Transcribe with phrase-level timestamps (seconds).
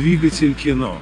[0.00, 0.96] Двигатель кино.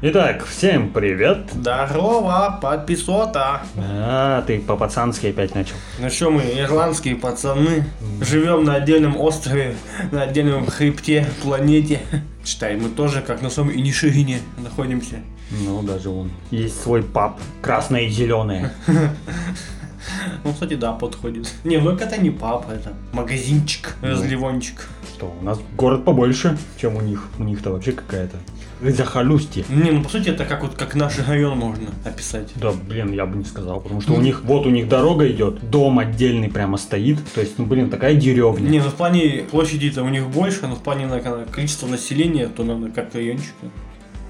[0.00, 1.50] Итак, всем привет.
[1.52, 3.60] Здорово, подписота.
[3.76, 5.74] А, ты по-пацански опять начал.
[5.98, 7.84] Ну что мы, ирландские пацаны,
[8.22, 9.76] живем на отдельном острове,
[10.12, 12.00] на отдельном хребте, планете.
[12.42, 15.16] Считай, мы тоже как на своем Иниширине находимся.
[15.50, 16.30] Ну, даже вон.
[16.50, 17.38] Есть свой паб.
[17.60, 18.72] Красное и зеленое.
[20.44, 21.52] Ну, кстати, да, подходит.
[21.64, 24.88] Не, ну это не папа, это магазинчик, разливончик.
[25.14, 27.28] Что, у нас город побольше, чем у них.
[27.38, 28.36] У них-то вообще какая-то
[28.82, 29.64] захолустье.
[29.68, 32.48] Не, ну по сути это как вот как наш район можно описать.
[32.56, 35.70] Да, блин, я бы не сказал, потому что у них, вот у них дорога идет,
[35.70, 38.68] дом отдельный прямо стоит, то есть, ну, блин, такая деревня.
[38.68, 42.64] Не, ну в плане площади-то у них больше, но в плане на количество населения, то
[42.64, 43.66] надо как райончика.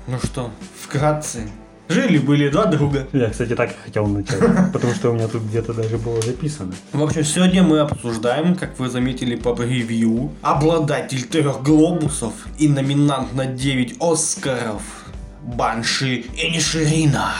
[0.08, 0.50] Ну что,
[0.82, 1.48] вкратце,
[1.90, 3.08] Жили-были два друга.
[3.12, 4.38] Я, кстати, так и хотел начать,
[4.72, 6.72] потому что у меня тут где-то даже было записано.
[6.92, 13.34] В общем, сегодня мы обсуждаем, как вы заметили по превью, обладатель трех глобусов и номинант
[13.34, 14.82] на 9 Оскаров
[15.42, 17.32] Банши Эниширина.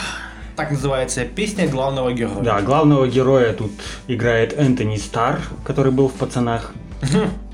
[0.57, 2.43] Так называется песня главного героя.
[2.43, 3.71] Да, главного героя тут
[4.07, 6.73] играет Энтони Стар, который был в «Пацанах».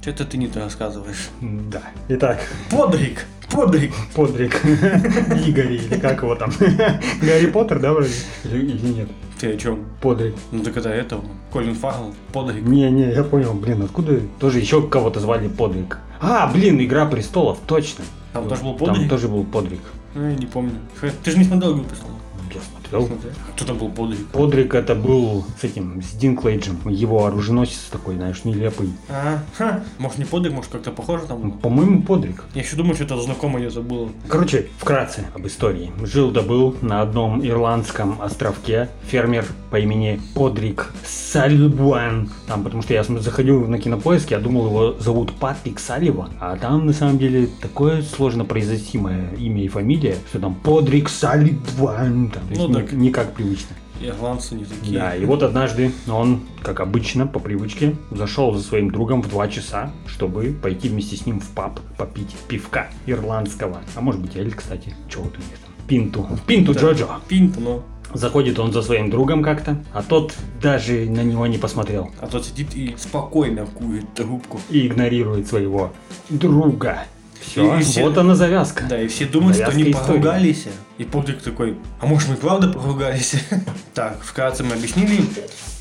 [0.00, 1.28] Что-то ты не то рассказываешь.
[1.42, 1.82] Да.
[2.08, 2.40] Итак.
[2.70, 3.26] Подрик.
[3.50, 3.92] Подрик.
[4.14, 4.64] Подрик.
[4.64, 6.50] Игорь, или как его там?
[7.20, 8.14] Гарри Поттер, да, вроде?
[8.44, 9.08] Или, или нет?
[9.38, 9.84] Ты о чем?
[10.00, 10.34] Подрик.
[10.52, 11.22] Ну так это этого.
[11.52, 12.14] Колин Фаррелл.
[12.32, 12.62] Подрик.
[12.62, 15.98] Не-не, я понял, блин, откуда тоже еще кого-то звали Подрик?
[16.20, 18.04] А, блин, Игра престолов, точно.
[18.32, 19.00] Там тоже был Подрик?
[19.00, 19.80] Там тоже был Подрик.
[20.14, 20.74] Ну, я не помню.
[21.22, 22.16] Ты же не смотрел престолов?
[22.52, 23.08] Я смотрел.
[23.54, 24.26] Кто там был Подрик?
[24.28, 26.80] Подрик это был с этим, с Динклейджем.
[26.88, 28.90] Его оруженосец такой, знаешь, нелепый.
[29.08, 29.84] А, ха.
[29.98, 31.52] Может не Подрик, может как-то похоже там?
[31.52, 32.44] По-моему, Подрик.
[32.54, 34.10] Я еще думаю, что это знакомое я забыл.
[34.28, 35.92] Короче, вкратце об истории.
[36.02, 42.30] Жил да был на одном ирландском островке фермер по имени Подрик Сальбуан.
[42.48, 46.30] Там, потому что я заходил на кинопоиск, я думал, его зовут Патрик Салливан.
[46.40, 52.30] А там, на самом деле, такое сложно произносимое имя и фамилия, что там Подрик Салливан.
[52.30, 52.92] Там, Ну так.
[52.92, 53.76] не, не как привычно.
[54.00, 54.98] Ирландцы не такие.
[54.98, 59.48] Да, и вот однажды он, как обычно, по привычке, зашел за своим другом в 2
[59.48, 63.80] часа, чтобы пойти вместе с ним в паб попить пивка ирландского.
[63.94, 64.94] А может быть, эль, кстати.
[65.08, 65.70] Чего вот у них там?
[65.86, 66.26] Пинту.
[66.46, 66.80] Пинту Да.
[66.80, 67.08] Джоджо.
[67.28, 67.82] Пинт, но.
[68.14, 72.10] Заходит он за своим другом как-то, а тот даже на него не посмотрел.
[72.20, 74.60] А тот сидит и спокойно курит трубку.
[74.68, 75.92] И игнорирует своего
[76.28, 77.04] друга.
[77.40, 78.84] Все, И все- вот она завязка.
[78.88, 80.20] Да, и все думают, что они Завязка истории.
[80.20, 80.64] поругались.
[80.98, 83.34] И Подрик такой, а может мы правда поругались?
[83.94, 85.24] Так, вкратце мы объяснили.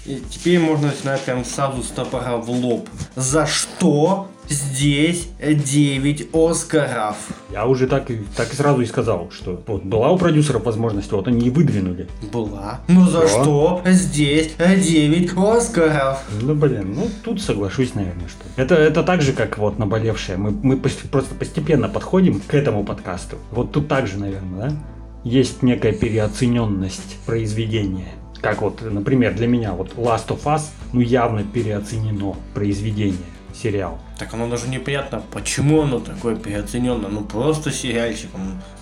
[0.06, 2.90] И теперь можно начинать прям сразу с топора в лоб.
[3.16, 7.16] За что здесь 9 Оскаров?
[7.52, 11.12] Я уже так, и- так и сразу и сказал, что вот была у продюсеров возможность,
[11.12, 12.08] вот они и выдвинули.
[12.34, 12.82] Была.
[12.88, 13.82] Ну за Что?
[13.84, 16.24] что здесь 9 Оскаров?
[16.42, 18.44] Ну, блин, ну тут соглашусь, наверное, что.
[18.62, 20.38] Это, это так же, как вот наболевшее.
[20.38, 23.38] Мы, мы просто постепенно подходим к этому подкасту.
[23.52, 24.76] Вот тут также, наверное, да?
[25.24, 28.14] Есть некая переоцененность произведения.
[28.42, 30.62] Как вот, например, для меня вот Last of Us,
[30.94, 33.18] ну явно переоценено произведение,
[33.62, 34.00] сериал.
[34.18, 37.10] Так оно даже непонятно, почему оно такое переоцененное.
[37.10, 38.30] Ну просто сериальчик,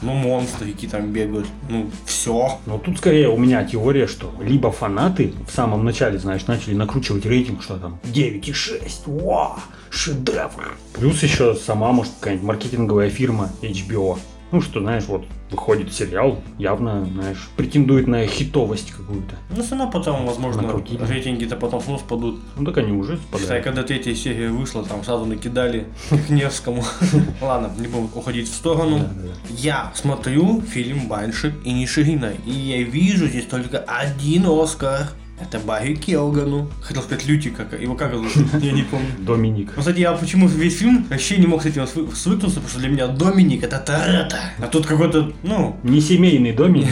[0.01, 2.59] ну, монстрики там бегают, ну все.
[2.65, 7.25] Но тут скорее у меня теория, что либо фанаты в самом начале, знаешь, начали накручивать
[7.25, 9.55] рейтинг, что там 9,6, вау,
[9.89, 10.77] шедевр.
[10.93, 14.17] Плюс еще сама, может, какая-нибудь маркетинговая фирма HBO.
[14.51, 19.35] Ну, что, знаешь, вот выходит сериал, явно, знаешь, претендует на хитовость какую-то.
[19.55, 21.01] Ну все равно потом, возможно, Накрутили.
[21.03, 22.39] рейтинги-то потом снова спадут.
[22.57, 23.63] Ну, так они уже Считай, спадают.
[23.63, 26.83] когда третья серия вышла, там сразу накидали к Невскому.
[27.41, 29.07] Ладно, не будем уходить в сторону.
[29.49, 35.07] Я смотрю фильм Банши и Ниширина, и я вижу здесь только один Оскар.
[35.39, 36.67] Это Барри Келгану.
[36.81, 38.31] Хотел сказать Люти, как его как зовут?
[38.59, 39.05] Я не помню.
[39.19, 39.71] Доминик.
[39.75, 42.79] Ну, кстати, я почему весь фильм вообще не мог с этим свы- свыкнуться, потому что
[42.79, 44.37] для меня Доминик это Торетто.
[44.59, 46.87] А тут какой-то, ну, Не семейный домик.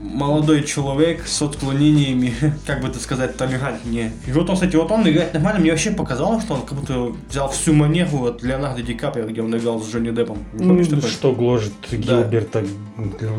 [0.00, 2.32] молодой человек с отклонениями,
[2.66, 4.12] как бы это сказать, толерантнее.
[4.26, 7.12] И вот он, кстати, вот он играет нормально, мне вообще показалось, что он как будто
[7.28, 10.38] взял всю манеру от Леонардо Ди Каприо, где он играл с Джонни Деппом.
[10.54, 12.64] Не помнишь Ну, что гложет Гилберта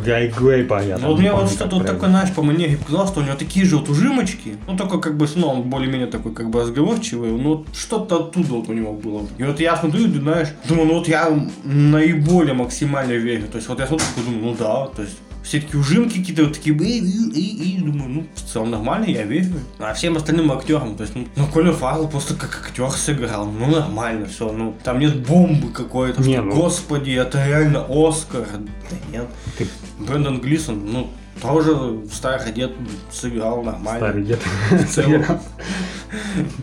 [0.05, 3.21] Гай Грейпа, я Ну, вот не мне вот что-то такое, знаешь, по манере показалось, что
[3.21, 4.50] у него такие же вот ужимочки.
[4.67, 7.31] Ну, только как бы, ну, он более-менее такой, как бы разговорчивый.
[7.31, 9.27] Вот что-то оттуда вот у него было.
[9.37, 11.29] И вот я смотрю, и, знаешь, думаю, ну вот я
[11.63, 13.47] наиболее максимально верю.
[13.47, 16.43] То есть вот я смотрю, такой думаю, ну да, то есть все такие ужимки какие-то
[16.43, 19.53] вот такие, и, и, и, и, думаю, ну, в целом нормально, я верю.
[19.79, 23.67] А всем остальным актерам, то есть, ну, ну Колин Фаррелл просто как актер сыграл, ну,
[23.67, 28.47] нормально все, ну, там нет бомбы какой-то, Не, что, ну- господи, это реально Оскар.
[28.51, 29.27] Да нет.
[29.57, 29.67] Ты
[29.99, 31.09] Брэндон Глисон, ну,
[31.41, 32.71] тоже старый дед
[33.11, 33.97] сыграл нормально.
[33.99, 34.39] старый дед.
[34.71, 35.23] В целом.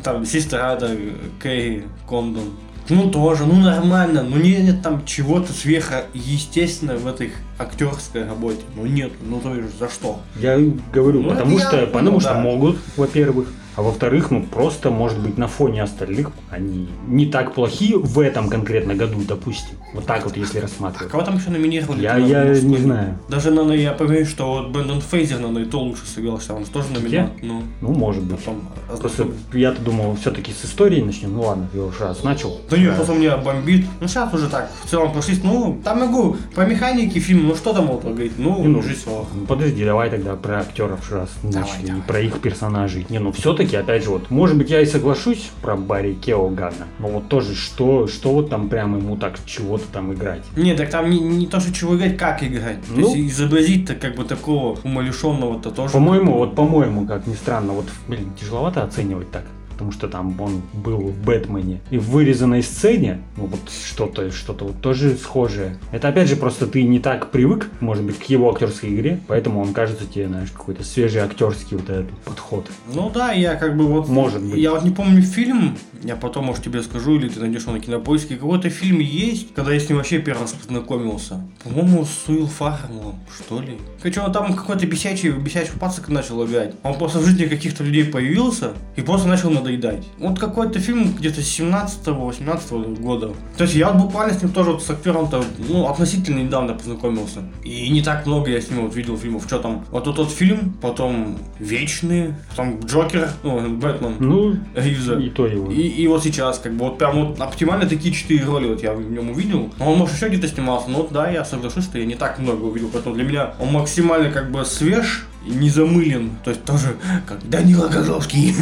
[0.02, 0.94] Там сестра это
[1.40, 2.50] Кэрри Кондон
[2.90, 8.60] Ну тоже, ну нормально, ну не- нет там чего-то сверхъестественного в этой актерской работе.
[8.76, 10.20] Ну нет, ну то есть за что?
[10.38, 10.58] Я
[10.92, 12.40] говорю, Ну, потому я что, потому что да.
[12.40, 13.48] могут, во-первых,
[13.78, 18.48] а во-вторых, ну просто, может быть, на фоне остальных они не так плохие в этом
[18.48, 19.76] конкретно году, допустим.
[19.94, 21.10] Вот так вот, если А рассматривать.
[21.12, 22.02] кого там еще номинировали?
[22.02, 22.68] Я, на я мужской?
[22.68, 23.18] не знаю.
[23.28, 26.64] Даже, наверное, я поверю, что вот Брэндон Фейзер, наверное, и то лучше сыграл, что он
[26.64, 27.32] же тоже номинант.
[27.40, 28.38] Ну, Ну, может быть.
[28.40, 28.68] потом...
[29.00, 31.32] Просто я-то думал, все-таки с истории начнем.
[31.34, 32.60] Ну ладно, я уже раз начал.
[32.68, 33.86] Да нет, просто меня бомбит.
[34.00, 35.42] Ну сейчас уже так, в целом прошлись.
[35.44, 38.32] Ну, там могу по механике фильма, ну что там можно говорить?
[38.38, 39.12] Ну, Не, ну, режиссер.
[39.34, 42.02] Ну, Подожди, давай тогда про актеров раз Давай, начали, давай.
[42.02, 43.06] про их персонажей.
[43.08, 47.08] Не, ну все-таки, опять же, вот, может быть, я и соглашусь про Барри Кеогана, но
[47.08, 50.42] вот тоже, что, что вот там прям ему так чего-то там играть?
[50.56, 52.82] Не, так там не, не то, что чего играть, как играть.
[52.86, 53.14] То Ну.
[53.14, 55.92] есть изобразить-то как бы такого умалишенного-то тоже.
[55.92, 59.44] По-моему, вот по-моему, как ни странно, вот, блин, тяжеловато оценивать так.
[59.78, 61.80] Потому что там он был в Бэтмене.
[61.90, 65.78] И в вырезанной сцене, ну вот что-то, что-то вот тоже схожее.
[65.92, 69.60] Это опять же просто ты не так привык, может быть, к его актерской игре, поэтому
[69.60, 72.66] он кажется тебе, знаешь, какой-то свежий актерский вот этот подход.
[72.92, 74.08] Ну да, я как бы вот...
[74.08, 74.58] Может быть.
[74.58, 77.80] Я вот не помню фильм, я потом, может, тебе скажу, или ты найдешь его на
[77.80, 78.36] кинопоиске.
[78.36, 81.46] Какой-то фильм есть, когда я с ним вообще первый раз познакомился.
[81.64, 83.78] По-моему, с Уилл Фарреллом, что ли.
[84.02, 86.74] Короче, он там какой-то бесячий, бесячий пацак начал играть.
[86.82, 90.06] Он просто в жизни каких-то людей появился и просто начал надоедать.
[90.18, 93.32] Вот какой-то фильм где-то 17-18 года.
[93.56, 97.42] То есть я буквально с ним тоже вот с актером-то, ну, относительно недавно познакомился.
[97.64, 99.44] И не так много я с ним вот видел фильмов.
[99.46, 99.84] Что там?
[99.90, 104.14] Вот тот, тот фильм, потом Вечные, потом Джокер, ну, Бэтмен.
[104.20, 105.14] Ну, Ривза.
[105.18, 105.70] и то его.
[105.70, 108.92] И, и вот сейчас, как бы, вот прям вот оптимально такие четыре роли вот я
[108.92, 109.70] в нем увидел.
[109.78, 112.38] Но он, может, еще где-то снимался, но вот да, я соглашусь, что я не так
[112.38, 116.30] много увидел, поэтому для меня он максимально как бы свеж не замылен.
[116.44, 116.96] То есть тоже
[117.26, 118.54] как Данила Козловский.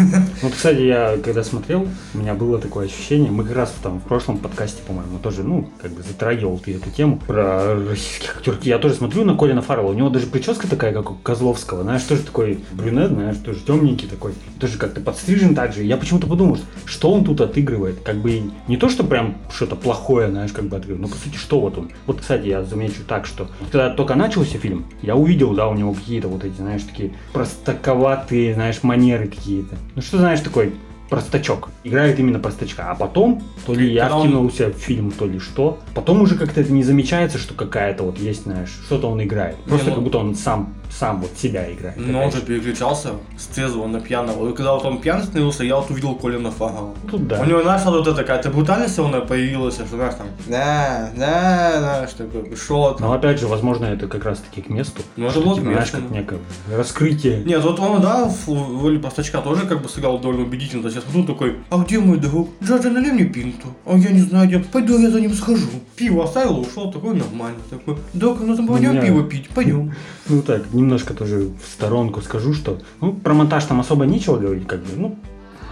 [0.43, 4.05] Вот, кстати, я когда смотрел, у меня было такое ощущение, мы как раз там в
[4.05, 8.63] прошлом подкасте, по-моему, тоже, ну, как бы затрагивал ты эту тему про российских актеров.
[8.63, 12.03] Я тоже смотрю на Колина Фаррелла, у него даже прическа такая, как у Козловского, знаешь,
[12.03, 15.83] тоже такой брюнет, знаешь, тоже темненький такой, тоже как-то подстрижен так же.
[15.83, 20.31] Я почему-то подумал, что он тут отыгрывает, как бы не то, что прям что-то плохое,
[20.31, 21.91] знаешь, как бы отыгрывает, но по сути, что вот он.
[22.07, 25.95] Вот, кстати, я замечу так, что когда только начался фильм, я увидел, да, у него
[25.95, 29.77] какие-то вот эти, знаешь, такие простаковатые, знаешь, манеры какие-то.
[29.95, 30.75] Ну что, знаешь, такой
[31.09, 31.69] простачок.
[31.85, 32.91] Играет именно простачка.
[32.91, 35.79] А потом, то ли я Когда он- втянулся в фильм, то ли что.
[35.95, 39.57] Потом уже как-то это не замечается, что какая-то вот есть, знаешь, что-то он играет.
[39.69, 41.97] Просто ну- как будто он сам, сам вот себя играет.
[41.99, 44.51] Но он же переключался с трезвого на пьяного.
[44.51, 46.95] И когда вот он пьяный становился, я вот увидел Колина Фаррелла.
[47.11, 47.41] Тут да.
[47.41, 52.11] У него, знаешь, вот эта какая-то брутальность она появилась, что, знаешь, там, да, да, знаешь,
[52.13, 53.09] такой, шел там.
[53.09, 55.03] Но опять же, возможно, это как раз таки к месту.
[55.17, 56.17] Ну, это Что, было к месту, да.
[56.17, 56.39] некое
[56.75, 57.43] раскрытие.
[57.45, 60.83] Нет, вот он, да, в роли простачка тоже как бы сыграл довольно убедительно.
[60.83, 62.51] То есть я смотрю такой, а где мой друг?
[62.63, 63.69] Джорджа, налей мне пинту.
[63.85, 64.59] А я не знаю, где.
[64.61, 65.67] Пойду я за ним схожу.
[65.97, 67.61] Пиво оставил, ушел, такой нормальный.
[67.71, 69.93] Такой, док, ну там пойдем меня- пиво пить, пойдем.
[70.29, 74.67] Ну так, немножко тоже в сторонку скажу, что ну, про монтаж там особо нечего говорить,
[74.67, 75.19] как бы, ну,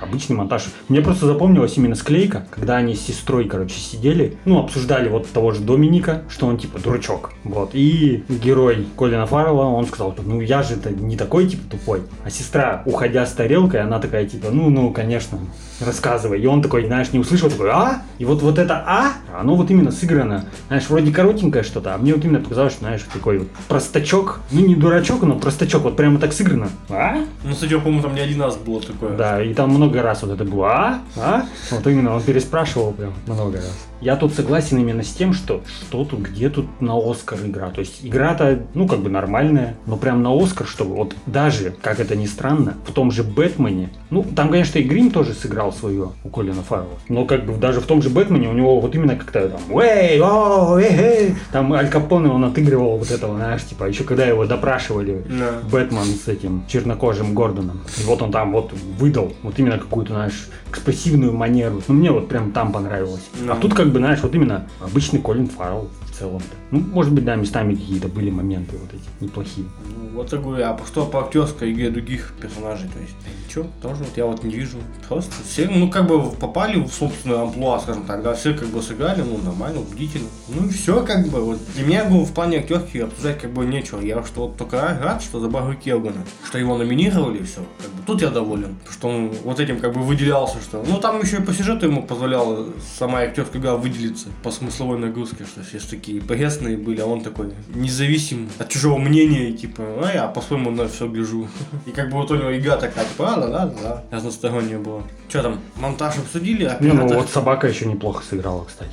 [0.04, 0.66] обычный монтаж.
[0.88, 5.52] Мне просто запомнилась именно склейка, когда они с сестрой, короче, сидели, ну, обсуждали вот того
[5.52, 7.32] же Доминика, что он типа дурачок.
[7.44, 7.70] Вот.
[7.72, 12.02] И герой Колина Фаррелла, он сказал, типа, ну я же-то не такой типа тупой.
[12.24, 15.38] А сестра, уходя с тарелкой, она такая типа, ну, ну, конечно,
[15.80, 16.40] рассказывай.
[16.40, 18.02] И он такой, знаешь, не услышал, такой, а?
[18.18, 22.14] И вот, вот это а, оно вот именно сыграно, знаешь, вроде коротенькое что-то, а мне
[22.14, 26.18] вот именно показалось, что, знаешь, такой вот простачок, ну не дурачок, но простачок, вот прямо
[26.18, 26.68] так сыграно.
[26.88, 27.18] А?
[27.42, 29.16] Ну, кстати, помню, там не один раз было такое.
[29.16, 30.98] Да, и там много раз вот это было, а?
[31.16, 31.46] А?
[31.70, 33.72] Вот именно он переспрашивал прям много раз.
[34.00, 37.70] Я тут согласен именно с тем, что что тут, где тут на Оскар игра.
[37.70, 42.00] То есть игра-то, ну, как бы нормальная, но прям на Оскар, чтобы вот даже, как
[42.00, 46.10] это ни странно, в том же Бэтмене, ну, там, конечно, и Грим тоже сыграл свое
[46.22, 49.16] у Колина Фаррелла, но как бы даже в том же Бэтмене у него вот именно
[49.16, 53.84] как-то там, эй, о, эй, эй, там Аль Капоне он отыгрывал вот этого, знаешь, типа,
[53.84, 55.60] еще когда его допрашивали, Да.
[55.70, 57.80] Бэтмен с этим чернокожим Гордоном.
[58.00, 61.80] И вот он там вот выдал вот именно какую-то, знаешь, экспрессивную манеру.
[61.88, 63.22] Ну, мне вот прям там понравилось.
[63.48, 63.60] А Ну.
[63.60, 66.46] тут как бы, знаешь, вот именно обычный Колин Фаррелл в целом-то.
[66.70, 69.66] Ну, может быть, да, местами какие-то были моменты вот эти неплохие.
[69.86, 72.88] Ну, вот говорю, а что по актерской игре других персонажей?
[72.88, 73.14] То есть,
[73.46, 74.78] ничего, тоже вот я вот не вижу.
[75.08, 78.82] Просто все, ну, как бы попали в собственную амплуа, скажем так, да, все как бы
[78.82, 80.28] сыграли, ну, нормально, убедительно.
[80.48, 81.58] Ну и все, как бы, вот.
[81.74, 84.00] Для меня, говорю, в плане актерки обсуждать как бы нечего.
[84.00, 87.60] Я что вот только рад, что за Барри Келгана, что его номинировали, и все.
[87.80, 90.84] Как бы, тут я доволен, что он вот этим как бы выделялся, что...
[90.86, 92.66] Ну, там еще и по сюжету ему позволяла
[92.98, 97.52] сама актерская игра выделиться по смысловой нагрузке, что есть такие пресные были, а он такой
[97.74, 101.48] независим от чужого мнения, и типа, а я по-своему на все гляжу.
[101.86, 105.02] И как бы вот у него игра такая, типа, а, да, да, да, разносторонняя была.
[105.28, 106.70] Что там, монтаж обсудили?
[106.80, 108.90] Не, ну Оператор- вот собака еще неплохо сыграла, кстати.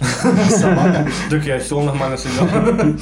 [0.50, 1.08] Собака?
[1.30, 2.48] Так я все нормально сыграл.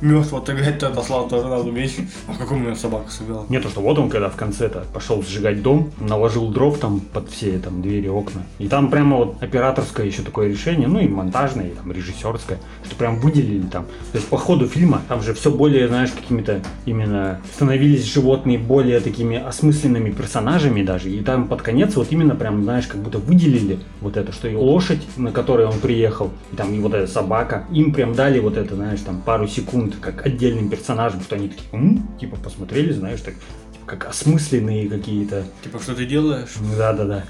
[0.00, 1.96] Мертвого отыграть-то отослал тоже надо уметь.
[2.28, 3.46] А у меня собака сыграла?
[3.48, 7.28] Не то, что вот он, когда в конце-то пошел сжигать дом, наложил дров там под
[7.30, 8.42] все там двери, окна.
[8.58, 12.94] И там прямо вот операторское еще такое решение, ну и монтажное, и там режиссерское, что
[12.96, 13.86] прям выделили там.
[14.12, 19.00] То есть по ходу фильма там же все более, знаешь, какими-то именно становились животные более
[19.00, 21.10] такими осмысленными персонажами даже.
[21.10, 24.54] И там под конец вот именно прям, знаешь, как будто выделили вот это, что и
[24.54, 28.56] лошадь, на которой он приехал, и там и вот эта собака, им прям дали вот
[28.56, 33.20] это, знаешь, там пару секунд как отдельным персонажам, что они такие, «М?» типа посмотрели, знаешь,
[33.20, 35.44] так типа, как осмысленные какие-то.
[35.62, 36.50] Типа, что ты делаешь?
[36.76, 37.24] Да-да-да.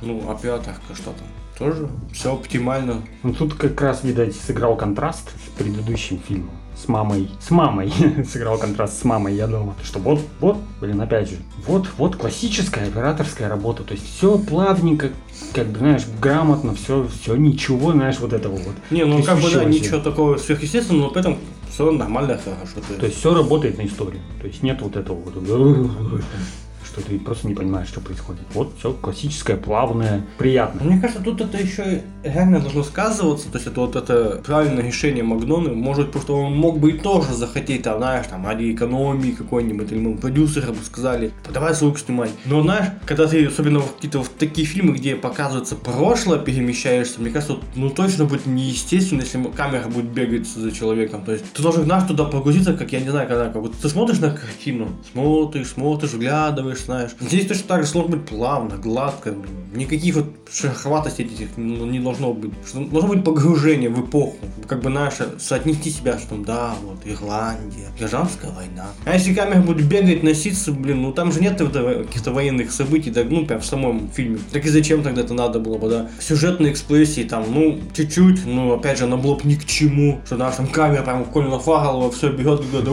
[0.00, 1.26] Ну, операторка что там?
[1.58, 3.02] Тоже все оптимально.
[3.22, 6.50] Ну тут как раз, видать, сыграл контраст с предыдущим фильмом.
[6.74, 7.30] С мамой.
[7.40, 7.92] С мамой.
[8.32, 9.74] сыграл контраст с мамой, я думаю.
[9.84, 11.36] Что вот, вот, блин, опять же.
[11.66, 13.84] Вот, вот классическая операторская работа.
[13.84, 15.10] То есть все плавненько,
[15.52, 18.74] как бы, знаешь, грамотно, все, все, ничего, знаешь, вот этого вот.
[18.90, 21.38] Не, ну как бы да, ничего такого сверхъестественного, но при этом
[21.72, 22.80] все нормально, хорошо.
[22.98, 24.20] То есть все работает на историю.
[24.40, 26.22] То есть нет вот этого вот,
[26.92, 28.42] что ты просто не понимаешь, что происходит.
[28.54, 30.84] Вот все классическое, плавное, приятное.
[30.84, 35.24] Мне кажется, тут это еще реально должно сказываться, то есть это вот это правильное решение
[35.24, 39.90] Магноны, может, что он мог бы и тоже захотеть, там, знаешь, там, ради экономии какой-нибудь,
[39.90, 42.30] или мы продюсеры бы сказали, давай звук снимать.
[42.44, 47.30] Но, знаешь, когда ты, особенно в какие-то в такие фильмы, где показывается прошлое, перемещаешься, мне
[47.30, 51.24] кажется, ну точно будет неестественно, если камера будет бегать за человеком.
[51.24, 53.88] То есть ты должен, знаешь, туда погрузиться, как я не знаю, когда, как вот ты
[53.88, 57.10] смотришь на картину, смотришь, смотришь, вглядываешь, знаешь.
[57.20, 59.34] Здесь точно так же должно быть плавно, гладко,
[59.74, 62.52] никаких вот шероховатостей этих ну, не должно быть.
[62.74, 64.36] Должно быть погружение в эпоху,
[64.66, 68.86] как бы наше, соотнести себя, что там, да, вот, Ирландия, гражданская война.
[69.04, 73.24] А если камера будет бегать, носиться, блин, ну там же нет каких-то военных событий, да,
[73.24, 74.38] ну, прям в самом фильме.
[74.52, 76.10] Так и зачем тогда это надо было бы, да?
[76.20, 80.58] Сюжетные эксплессии там, ну, чуть-чуть, ну, опять же, на блок ни к чему, что наша
[80.58, 82.88] там камера прям Колина Фаррелла все бегет, бегет,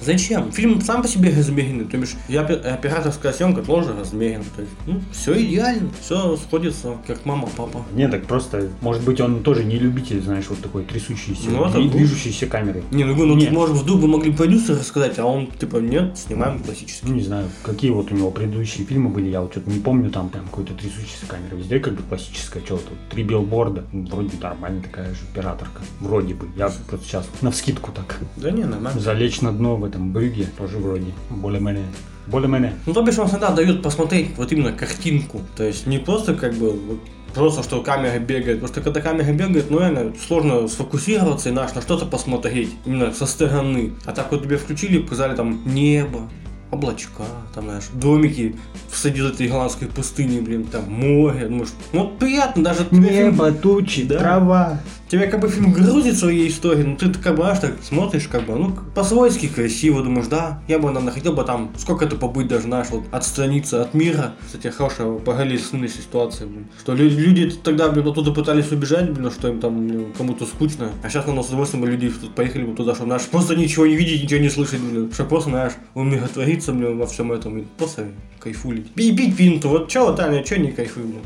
[0.00, 0.52] Зачем?
[0.52, 4.72] Фильм сам по себе размеренный, то бишь и опе- операторская съемка тоже размерена, то есть,
[4.86, 7.84] ну, все идеально, все сходится, как мама, папа.
[7.92, 11.78] Не, так просто, может быть, он тоже не любитель, знаешь, вот такой трясущейся, Ну, это
[11.78, 11.92] и будет.
[11.96, 12.82] движущейся камеры.
[12.90, 13.46] Не, ну, ну, Не.
[13.46, 17.06] тут, может, вдруг бы могли продюсеры сказать, а он, типа, нет, снимаем классический.
[17.08, 20.10] Ну, не знаю, какие вот у него предыдущие фильмы были, я вот что-то не помню,
[20.10, 21.56] там прям какой-то трясущейся камеры.
[21.56, 26.46] Везде как бы классическая, что тут, три билборда, вроде нормальная такая же операторка, вроде бы.
[26.56, 28.18] Я просто сейчас на вскидку так.
[28.36, 29.00] Да не, нормально.
[29.00, 31.06] Залечь на дно в этом брюге тоже вроде,
[31.38, 31.86] более-менее,
[32.26, 32.74] более-менее.
[32.86, 35.40] Ну, то бишь, он всегда дает посмотреть вот именно картинку.
[35.56, 36.98] То есть не просто как бы вот
[37.34, 38.60] просто, что камера бегает.
[38.60, 42.70] Потому что когда камера бегает, ну реально сложно сфокусироваться и на что-то посмотреть.
[42.84, 43.92] Именно со стороны.
[44.04, 46.28] А так вот тебе включили, показали там небо,
[46.70, 48.54] облачка, там, знаешь, домики
[48.90, 51.46] в среди этой голландской пустыни, блин, там море.
[51.46, 54.18] Думаешь, ну вот приятно, даже тебе фильм- тучи, Да.
[54.18, 54.80] трава.
[55.08, 58.44] Тебя как бы фильм грузит своей истории, но ты как бы, знаешь, так смотришь, как
[58.44, 62.48] бы, ну, по-свойски красиво, думаешь, да, я бы, наверное, хотел бы там, сколько это побыть
[62.48, 64.34] даже, знаешь, вот, отстраниться от мира.
[64.44, 66.66] Кстати, хорошая параллельная ситуация, блин.
[66.78, 70.90] Что лю- люди тогда, блин, оттуда пытались убежать, блин, что им там блин, кому-то скучно.
[71.02, 73.96] А сейчас, наверное, с удовольствием люди тут поехали бы туда, чтобы, знаешь, просто ничего не
[73.96, 75.10] видеть, ничего не слышать, блин.
[75.10, 78.08] Чтобы просто, знаешь, умиротвориться, блин, во всем этом, и просто
[78.40, 78.88] кайфулить.
[78.96, 81.22] И пить пинту, вот чё, Таня, чё не кайфуй, блин?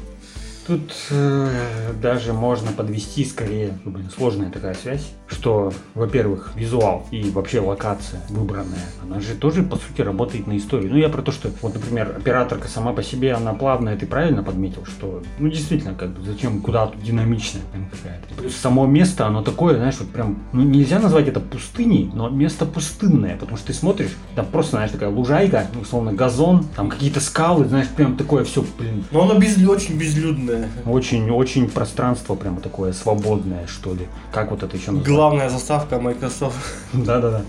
[0.66, 7.31] Тут э, даже можно подвести скорее, ну, блин, сложная такая связь, что, во-первых, визуал и
[7.31, 10.91] вообще локация выбранная, она же тоже, по сути, работает на историю.
[10.91, 14.43] Ну, я про то, что, вот, например, операторка сама по себе, она плавная, ты правильно
[14.43, 18.35] подметил, что, ну, действительно, как бы, зачем, куда тут динамичная прям какая-то.
[18.35, 22.67] Плюс само место, оно такое, знаешь, вот прям, ну, нельзя назвать это пустыней, но место
[22.67, 27.21] пустынное, потому что ты смотришь, там просто, знаешь, такая лужайка, ну, условно, газон, там какие-то
[27.21, 30.69] скалы, знаешь, прям такое все, блин, Но оно без, очень безлюдное.
[30.85, 34.07] очень-очень пространство прямо такое свободное, что ли.
[34.33, 35.07] Как вот это еще назвать?
[35.23, 36.57] Главная заставка Microsoft.
[36.93, 37.43] Да-да-да.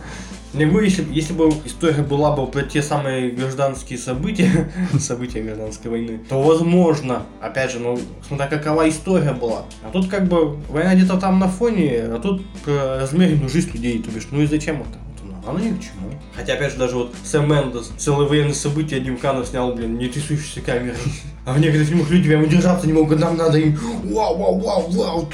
[0.54, 5.90] Не говорю, если, если бы история была бы про те самые гражданские события, события гражданской
[5.90, 9.64] войны, то возможно, опять же, ну, смотря какова история была.
[9.84, 14.04] А тут как бы война где-то там на фоне, а тут про размеренную жизнь людей,
[14.04, 15.00] то бишь, ну и зачем это?
[15.24, 16.12] Вот оно, ни к чему.
[16.36, 20.10] Хотя, опять же, даже вот Сэм Мендес целые военные события Дим Канов снял, блин, не
[20.10, 21.00] трясущейся камерой.
[21.46, 24.90] А в некоторых фильмах люди прям удержаться не могут, нам надо им вау, вау, вау,
[24.92, 25.30] вау,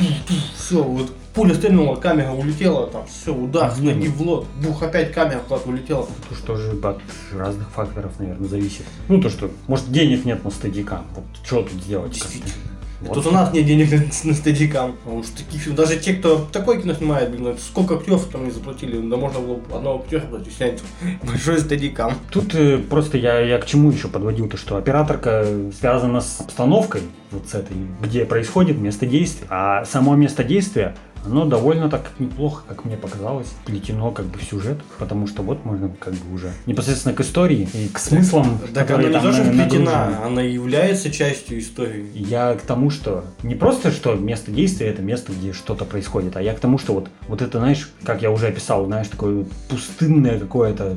[0.58, 3.86] все, вот пуля стрельнула, камера улетела, там, все, удар, Мгм.
[3.86, 6.06] ноги в лоб, бух, опять камера куда-то улетела.
[6.28, 7.00] Тут что же от
[7.34, 8.84] разных факторов, наверное, зависит.
[9.08, 11.00] Ну, то, что, может, денег нет на стадика.
[11.16, 12.12] Вот что тут сделать?
[12.20, 12.28] как-то?
[12.34, 12.66] Действительно.
[13.02, 13.14] Вот.
[13.14, 13.90] Тут у нас нет денег
[14.26, 14.98] на, на стадикам.
[15.06, 18.52] А уж таких фильмов- даже те, кто такое кино снимает, блин, сколько актеров там не
[18.52, 20.82] заплатили, да можно было бы одного актера платить, снять
[21.24, 22.16] большой стадикам.
[22.30, 25.46] Тут э, просто я, я к чему еще подводил, то что операторка
[25.80, 29.48] связана с обстановкой, вот с этой, где происходит место действия.
[29.50, 30.94] А само место действия,
[31.26, 35.66] оно довольно так неплохо, как мне показалось, плетено как бы в сюжет, потому что вот
[35.66, 39.32] можно как бы уже непосредственно к истории и к смыслам, Так она не там то,
[39.32, 39.66] что на- нагружены.
[39.86, 42.08] вплетена, она является частью истории.
[42.16, 46.42] Я к тому, что не просто, что место действия это место, где что-то происходит, а
[46.42, 50.40] я к тому, что вот, вот это, знаешь, как я уже описал, знаешь, такое пустынное
[50.40, 50.96] какое-то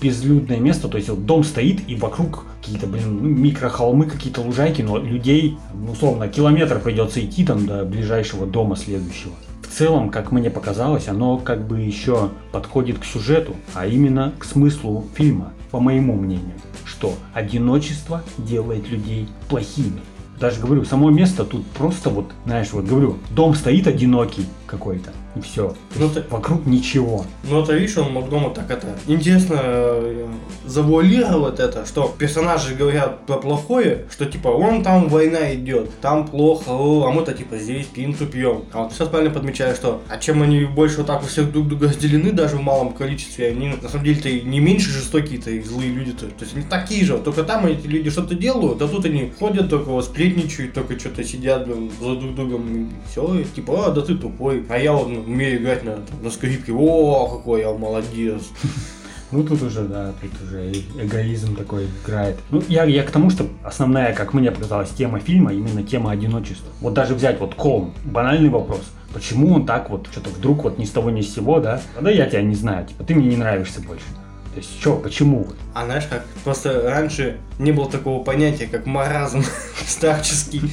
[0.00, 4.82] безлюдное место, то есть вот дом стоит и вокруг какие-то, блин, ну, микрохолмы, какие-то лужайки,
[4.82, 9.32] но людей, ну, условно, километр придется идти там до ближайшего дома следующего.
[9.70, 14.44] В целом, как мне показалось, оно как бы еще подходит к сюжету, а именно к
[14.44, 20.00] смыслу фильма, по моему мнению, что одиночество делает людей плохими.
[20.40, 25.40] Даже говорю, само место тут просто вот, знаешь, вот говорю, дом стоит одинокий какой-то, и
[25.40, 25.74] все.
[25.96, 27.24] Ну, ты- Вокруг ничего.
[27.44, 30.26] Ну это видишь, он мог дома так это интересно э,
[30.64, 36.70] завуалировать это, что персонажи говорят про плохое, что типа он там война идет, там плохо,
[36.70, 38.64] о, а мы-то типа здесь пинту пьем.
[38.72, 41.68] А вот сейчас правильно подмечаешь, что а чем они больше вот так у всех друг
[41.68, 45.62] друга разделены, даже в малом количестве, они на самом деле-то и не меньше жестокие-то и
[45.62, 46.26] злые люди-то.
[46.26, 49.68] То есть они такие же, только там эти люди что-то делают, а тут они ходят
[49.68, 54.14] только вот сплетничают, только что-то сидят за друг другом, все, и типа, а, да ты
[54.14, 58.42] тупой, а я вот умею играть на, на скрипке, о, какой я молодец.
[59.32, 62.36] Ну тут уже, да, тут уже эгоизм такой играет.
[62.50, 66.72] Ну, я, я к тому, что основная, как мне показалась, тема фильма, именно тема одиночества.
[66.80, 68.82] Вот даже взять вот Колм, банальный вопрос.
[69.14, 71.80] Почему он так вот, что-то вдруг вот ни с того ни с сего, да?
[72.00, 74.04] Да я тебя не знаю, типа, ты мне не нравишься больше.
[74.52, 75.46] То есть, что, почему?
[75.74, 76.26] А знаешь как?
[76.42, 79.44] Просто раньше не было такого понятия, как маразм
[79.86, 80.72] старческий.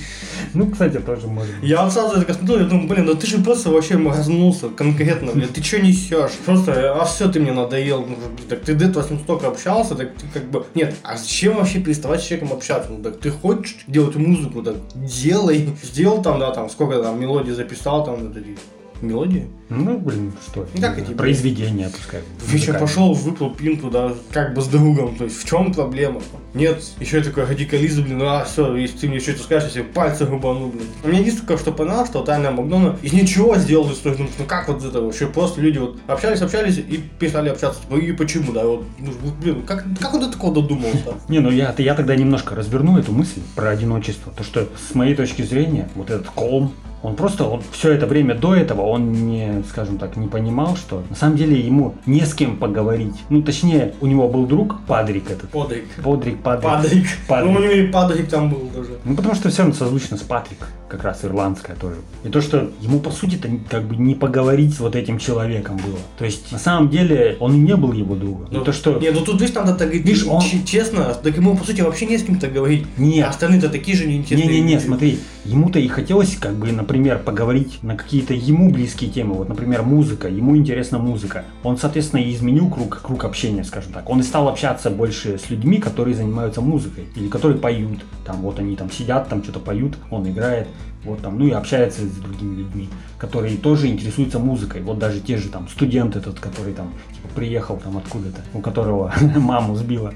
[0.55, 1.69] Ну, кстати, тоже может быть.
[1.69, 5.31] Я вот сразу это смотрел, я думаю, блин, да ты же просто вообще маразнулся конкретно,
[5.31, 6.31] блин, ты что несешь?
[6.43, 8.03] Просто, а все, ты мне надоел.
[8.07, 8.15] Ну,
[8.49, 10.65] так ты до этого с ним столько общался, так ты как бы...
[10.73, 12.89] Нет, а зачем вообще переставать с человеком общаться?
[12.91, 15.69] Ну, так ты хочешь делать музыку, так делай.
[15.83, 18.57] Сделал там, да, там, сколько там мелодий записал, там, вот эти
[19.01, 19.47] мелодии.
[19.69, 20.65] Ну, блин, что?
[20.79, 22.21] Как эти, Произведения, пускай.
[22.47, 25.15] Вечер пошел, выпил пинту, да, как бы с другом.
[25.15, 26.21] То есть в чем проблема?
[26.53, 30.25] Нет, еще такой радикализм, блин, а все, если ты мне что-то скажешь, я себе пальцы
[30.25, 30.87] рубану, блин.
[31.03, 34.19] Мне единственное, что понравилось, что Тайна Макдона из ничего сделала историю.
[34.21, 35.27] Ну, ну как вот это вообще?
[35.27, 37.81] Просто люди вот общались, общались и перестали общаться.
[37.81, 41.15] Типа, и почему, да, вот, ну, блин, как, как он до такого додумался?
[41.27, 44.31] Не, ну я, я тогда немножко разверну эту мысль про одиночество.
[44.31, 48.35] То, что с моей точки зрения, вот этот колм, он просто, он все это время
[48.35, 52.33] до этого, он не, скажем так, не понимал, что на самом деле ему не с
[52.33, 53.15] кем поговорить.
[53.29, 55.49] Ну, точнее, у него был друг, Падрик этот.
[55.49, 55.85] Подрик.
[56.03, 56.63] Подрик, Падрик.
[56.63, 57.07] Падрик.
[57.27, 57.51] Падрик.
[57.51, 58.97] Ну, у него и Падрик там был даже.
[59.03, 61.97] Ну, потому что все равно созвучно с Патрик, как раз ирландская тоже.
[62.23, 65.97] И то, что ему, по сути-то, как бы не поговорить с вот этим человеком было.
[66.17, 68.47] То есть, на самом деле, он и не был его другом.
[68.47, 68.97] И то, что...
[68.99, 72.17] Не, ну тут, видишь, надо так Видишь, он- честно, так ему, по сути, вообще не
[72.17, 72.85] с кем-то говорить.
[72.97, 73.25] Нет.
[73.25, 74.47] А остальные-то такие же неинтересные.
[74.47, 79.35] Не-не-не, смотри, ему-то и хотелось, как бы, например, поговорить на какие-то ему близкие темы.
[79.35, 80.27] Вот, например, музыка.
[80.27, 81.45] Ему интересна музыка.
[81.63, 84.09] Он, соответственно, и изменил круг, круг общения, скажем так.
[84.09, 87.05] Он и стал общаться больше с людьми, которые занимаются музыкой.
[87.15, 87.99] Или которые поют.
[88.25, 90.67] Там вот они там сидят, там что-то поют, он играет.
[91.03, 94.81] Вот там, ну и общается с другими людьми, которые тоже интересуются музыкой.
[94.81, 99.13] Вот даже те же там студент этот, который там типа приехал там откуда-то, у которого
[99.35, 100.13] маму сбила.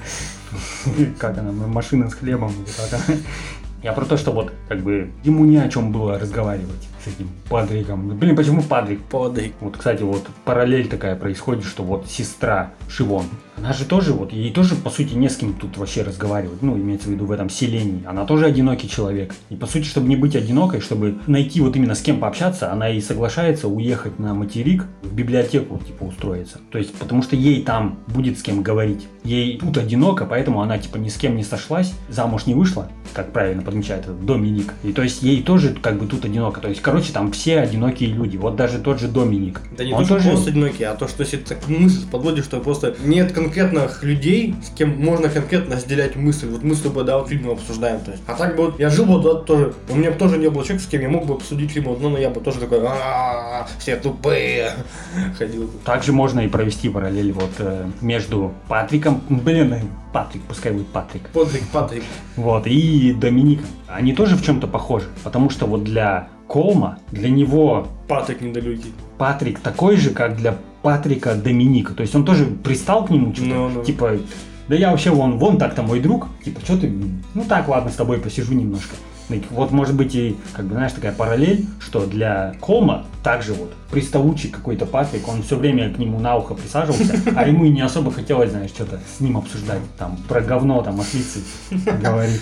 [1.17, 2.53] Как она, машина с хлебом.
[3.83, 7.29] Я про то, что вот как бы ему не о чем было разговаривать с этим
[7.49, 8.09] Падриком.
[8.17, 9.01] Блин, почему Падрик?
[9.01, 9.53] Подрик.
[9.59, 13.25] Вот, кстати, вот параллель такая происходит, что вот сестра Шивон,
[13.57, 16.75] она же тоже, вот ей тоже, по сути, не с кем тут вообще разговаривать, ну,
[16.77, 18.03] имеется в виду в этом селении.
[18.05, 19.35] Она тоже одинокий человек.
[19.49, 22.89] И, по сути, чтобы не быть одинокой, чтобы найти вот именно с кем пообщаться, она
[22.89, 26.59] и соглашается уехать на материк, в библиотеку, типа, устроиться.
[26.71, 29.07] То есть, потому что ей там будет с кем говорить.
[29.23, 33.31] Ей тут одиноко, поэтому она, типа, ни с кем не сошлась, замуж не вышла, как
[33.31, 34.73] правильно подмечает этот Доминик.
[34.83, 36.59] И то есть, ей тоже, как бы, тут одиноко.
[36.61, 38.37] То есть, короче, там все одинокие люди.
[38.37, 39.61] Вот даже тот же Доминик.
[39.77, 42.45] Да не Он то, что тоже- просто одинокие, а то, что если так мысль подводишь,
[42.45, 46.47] что просто нет конкретных людей, с кем можно конкретно разделять мысль.
[46.47, 47.99] Вот мы с тобой, да, вот фильмы обсуждаем.
[48.01, 48.23] То есть.
[48.27, 50.63] А так бы вот я жил бы, да, тоже, у меня бы тоже не было
[50.63, 53.95] человека, с кем я мог бы обсудить фильм, но я бы тоже такой, «А, все
[53.95, 54.71] тупые,
[55.37, 55.69] ходил.
[55.85, 59.75] Также можно и провести параллель вот э, между Патриком, блин,
[60.13, 62.03] Патрик, пускай будет Патрик, Подрик, Патрик.
[62.35, 63.67] вот, и Домиником.
[63.87, 68.93] Они тоже в чем-то похожи, потому что вот для Колма, для него Патрик недалекий.
[69.17, 71.93] Патрик такой же, как для Патрика Доминика.
[71.93, 73.83] То есть он тоже пристал к нему, что-то, Ну, ну.
[73.83, 74.17] типа,
[74.67, 76.91] да я вообще вон, вон так-то мой друг, типа, что ты,
[77.33, 78.95] ну так, ладно, с тобой посижу немножко.
[79.51, 84.49] Вот может быть и, как бы, знаешь, такая параллель, что для Колма также вот приставучий
[84.49, 88.11] какой-то Патрик, он все время к нему на ухо присаживался, а ему и не особо
[88.11, 91.39] хотелось, знаешь, что-то с ним обсуждать, там, про говно, там, ослицы
[92.01, 92.41] говорит.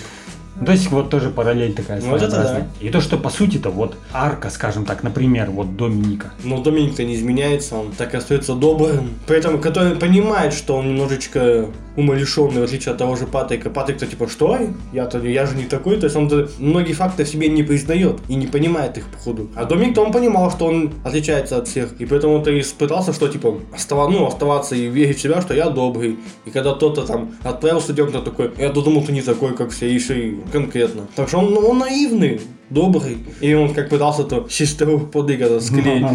[0.60, 2.68] Ну, то есть вот тоже параллель такая Ну, вот это своеобразная.
[2.80, 6.32] И то, что по сути-то вот арка, скажем так, например, вот Доминика.
[6.44, 9.10] Но Доминик-то не изменяется, он так и остается добрым.
[9.26, 13.70] При этом, который понимает, что он немножечко умалишенный, в отличие от того же Патрика.
[13.70, 14.58] Патрик-то типа, что?
[14.92, 15.96] Я-то, я же не такой.
[15.98, 19.48] То есть он многие факты в себе не признает и не понимает их, походу.
[19.54, 22.00] А Доминик-то он понимал, что он отличается от всех.
[22.00, 25.54] И поэтому он-то и пытался, что типа, остава, ну, оставаться и верить в себя, что
[25.54, 26.18] я добрый.
[26.44, 30.28] И когда кто-то там отправился где-то такой, я думал, ты не такой, как все, еще
[30.28, 31.06] и конкретно.
[31.16, 33.18] Так что он, ну, он наивный добрый.
[33.40, 36.06] И он как пытался то сестру подыграть, склеить.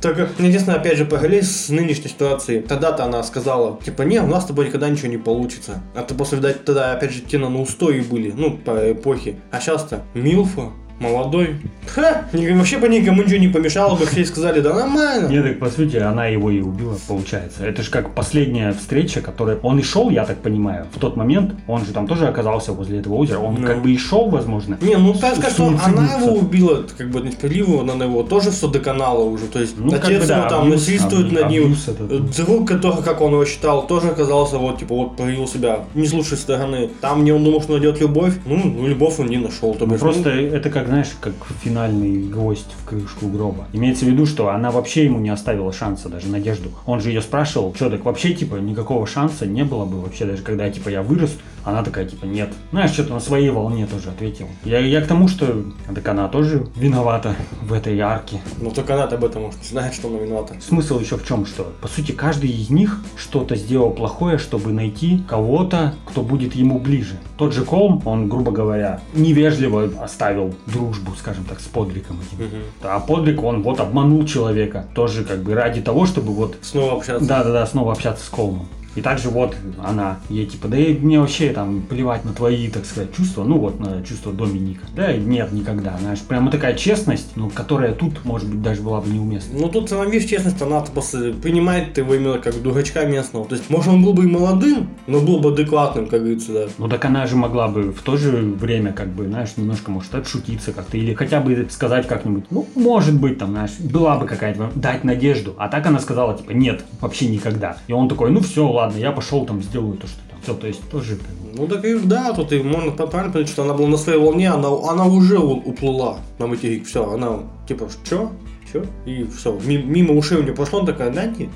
[0.00, 2.60] Только, единственное, опять же, параллель с нынешней ситуацией.
[2.60, 5.82] Тогда-то она сказала, типа, не, у нас с тобой никогда ничего не получится.
[5.94, 9.36] А то после, видать, тогда, опять же, те на устои были, ну, по эпохе.
[9.50, 10.70] А сейчас-то Милфа,
[11.00, 11.56] молодой.
[11.86, 12.22] Ха!
[12.32, 15.28] Вообще бы никому ничего не помешало бы, все сказали, да нормально.
[15.28, 17.64] Нет, так по сути она его и убила, получается.
[17.66, 19.58] Это же как последняя встреча, которая...
[19.62, 23.00] Он и шел, я так понимаю, в тот момент, он же там тоже оказался возле
[23.00, 23.66] этого озера, он Ну.
[23.66, 24.78] как бы и шел, возможно.
[24.80, 28.68] Не, ну так сказать, что она его убила, как бы несправедливо, она его тоже все
[28.68, 29.46] доконала уже.
[29.46, 31.62] То есть Ну, как отец бы, да, его там абьюз- насильствует аб- над ним.
[31.64, 35.46] абьюз это- Э, Друг, который, как он его считал, тоже оказался вот, типа, вот проявил
[35.48, 36.90] себя не с лучшей стороны.
[37.00, 39.74] Там, где он думал, что найдет любовь, ну, ну, любовь он не нашел.
[39.74, 43.68] То Ну, бишь, просто это как, знаешь, как финальный гвоздь в крышку гроба.
[43.72, 46.70] Имеется в виду, что она вообще ему не оставила шанса, даже надежду.
[46.84, 50.42] Он же ее спрашивал, что так вообще, типа, никакого шанса не было бы вообще, даже
[50.42, 51.38] когда, типа, я вырасту.
[51.64, 52.52] Она такая, типа, нет.
[52.70, 54.48] Знаешь, что-то на своей волне тоже ответила.
[54.64, 58.40] Я, я к тому, что так она тоже виновата в этой арке.
[58.58, 60.54] ну, только она об этом может не знает, что она виновата.
[60.60, 65.22] Смысл еще в чем, что, по сути, каждый из них что-то сделал плохое, чтобы найти
[65.28, 67.18] кого-то, кто будет ему ближе.
[67.36, 72.44] Тот же Колм, он, грубо говоря, невежливо оставил дружбу, скажем так, с Подриком этим.
[72.46, 72.62] Мгм.
[72.82, 77.26] А Подрик, он вот обманул человека, тоже как бы ради того, чтобы вот, Снова общаться.
[77.26, 78.68] да-да-да, снова общаться с Колмом.
[78.96, 82.84] И также вот она, ей типа, да и мне вообще там плевать на твои, так
[82.84, 84.84] сказать, чувства, ну вот на чувства Доминика.
[84.96, 89.08] Да, нет, никогда, знаешь, прямо такая честность, ну, которая тут, может быть, даже была бы
[89.08, 89.58] неуместна.
[89.60, 93.46] Ну тут сама видишь, честность, она просто принимает его именно как дурачка местного.
[93.46, 96.66] То есть, может, он был бы и молодым, но был бы адекватным, как говорится, да.
[96.78, 100.14] Ну так она же могла бы в то же время, как бы, знаешь, немножко, может,
[100.14, 104.70] отшутиться как-то, или хотя бы сказать как-нибудь, ну, может быть, там, знаешь, была бы какая-то,
[104.74, 105.54] дать надежду.
[105.58, 107.76] А так она сказала, типа, нет, вообще никогда.
[107.86, 110.40] И он такой, ну все, ладно, я пошел там, сделаю то, что там.
[110.42, 111.18] Все, то есть тоже
[111.54, 114.50] Ну так и да, тут и можно правильно понять, что она была на своей волне,
[114.50, 118.32] она, она уже уплыла на материк, все, она типа, что?
[118.72, 118.84] Че?
[119.04, 121.50] И все, мимо ушей у нее прошло, она такая, да нет,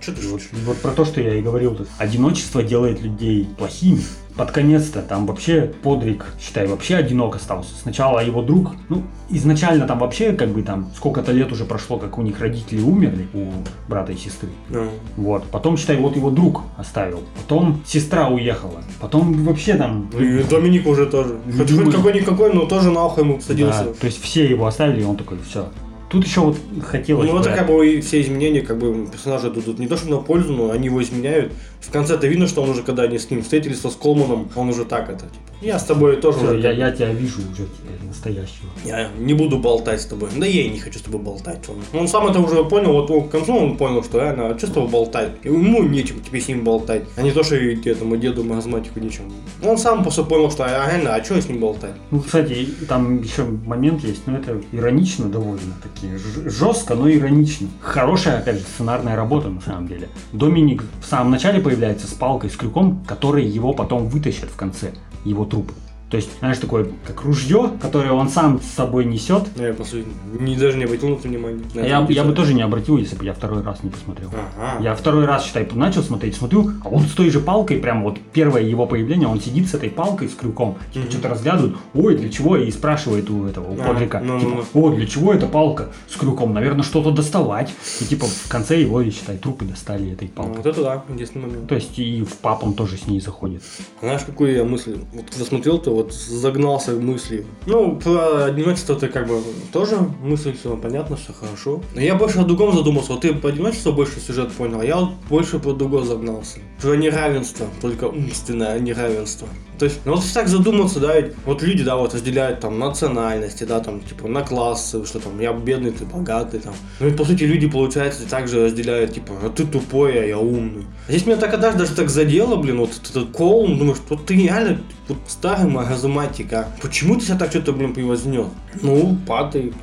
[0.00, 4.02] что ты Вот, вот про то, что я и говорил, одиночество делает людей плохими.
[4.38, 7.74] Под конец-то там вообще Подрик, считай, вообще одинок остался.
[7.74, 12.16] Сначала его друг, ну, изначально там вообще как бы там сколько-то лет уже прошло, как
[12.18, 13.50] у них родители умерли, у
[13.88, 14.48] брата и сестры.
[14.70, 20.08] Ну, Вот, потом, считай, вот его друг оставил, потом сестра уехала, потом вообще там...
[20.16, 21.38] и Доминик уже тоже.
[21.56, 23.86] Хоть, хоть какой-никакой, но тоже на ухо ему садился.
[23.86, 25.68] Да, то есть все его оставили, и он такой, все.
[26.10, 27.28] Тут еще вот хотелось...
[27.30, 30.54] Ну, бы- как бы все изменения, как бы персонажи идут не то, что на пользу,
[30.54, 31.52] но они его изменяют.
[31.80, 34.84] В конце-то видно, что он уже, когда они с ним встретились, со Сколманом, он уже
[34.84, 37.66] так это, типа, я с тобой тоже Всё, уже я, я тебя вижу уже
[38.06, 38.68] настоящего.
[38.84, 40.28] Я не буду болтать с тобой.
[40.36, 41.68] Да я и не хочу с тобой болтать.
[41.68, 44.68] Он, он сам это уже понял, вот к концу он понял, что реально, а что
[44.68, 45.32] с тобой болтать?
[45.42, 47.02] Ему нечем тебе с ним болтать.
[47.16, 49.32] А не то, что и этому деду маразматику нечем.
[49.64, 51.94] Он сам просто понял, что а, реально, а что с ним болтать?
[52.12, 56.08] Ну, кстати, там еще момент есть, но это иронично довольно таки.
[56.48, 57.68] Жестко, но иронично.
[57.80, 60.08] Хорошая, опять же, сценарная работа на самом деле.
[60.32, 64.92] Доминик в самом начале появляется с палкой, с крюком, который его потом вытащит в конце,
[65.26, 65.70] его труп.
[66.10, 69.44] То есть, знаешь, такое, как ружье, которое он сам с собой несет.
[69.56, 70.06] Ну, Я, по сути,
[70.40, 71.60] не, даже не обратил на это внимание.
[71.74, 74.30] На А я, я бы тоже не обратил, если бы я второй раз не посмотрел.
[74.32, 74.82] Ага.
[74.82, 78.18] Я второй раз, считай, начал смотреть, смотрю, а он с той же палкой, прям вот
[78.32, 81.12] первое его появление, он сидит с этой палкой, с крюком, типа Мгм.
[81.12, 84.82] что-то разглядывает, ой, для чего, и спрашивает у этого, у Ага, Подрика, ну, типа, ну,
[84.86, 87.74] о, для чего эта палка с крюком, наверное, что-то доставать.
[88.00, 90.56] И типа в конце его, и, считай, трупы достали этой Ну, палкой.
[90.56, 91.68] Вот это да, единственный момент.
[91.68, 93.62] То есть и в пап он тоже с ней заходит.
[94.00, 94.96] Знаешь, какую я мысль?
[95.12, 97.46] Вот когда смотрел, то вот загнался мысли.
[97.66, 101.82] Ну, про одиночество ты как бы тоже мысль, все понятно, все хорошо.
[101.94, 103.12] Но я больше о другом задумался.
[103.12, 106.58] Вот ты по одиночеству больше сюжет понял, а я вот больше про другое загнался.
[106.80, 109.48] Про неравенство, только умственное неравенство.
[109.78, 112.78] То есть, ну вот если так задуматься, да, ведь вот люди, да, вот разделяют там
[112.78, 116.74] национальности, да, там, типа, на классы, что там, я бедный, ты богатый, там.
[117.00, 120.86] Ну и по сути люди, получается, также разделяют, типа, а ты тупой, а я умный.
[121.06, 124.34] А здесь меня так однажды даже так задело, блин, вот этот Коул, думаешь, вот ты
[124.34, 126.68] реально вот старый газоматика.
[126.82, 128.46] Почему ты себя так что-то, блин, превознес?
[128.82, 129.74] Ну, Патрик.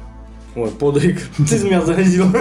[0.55, 1.19] Ой, Подрик.
[1.49, 2.27] Ты меня заразил.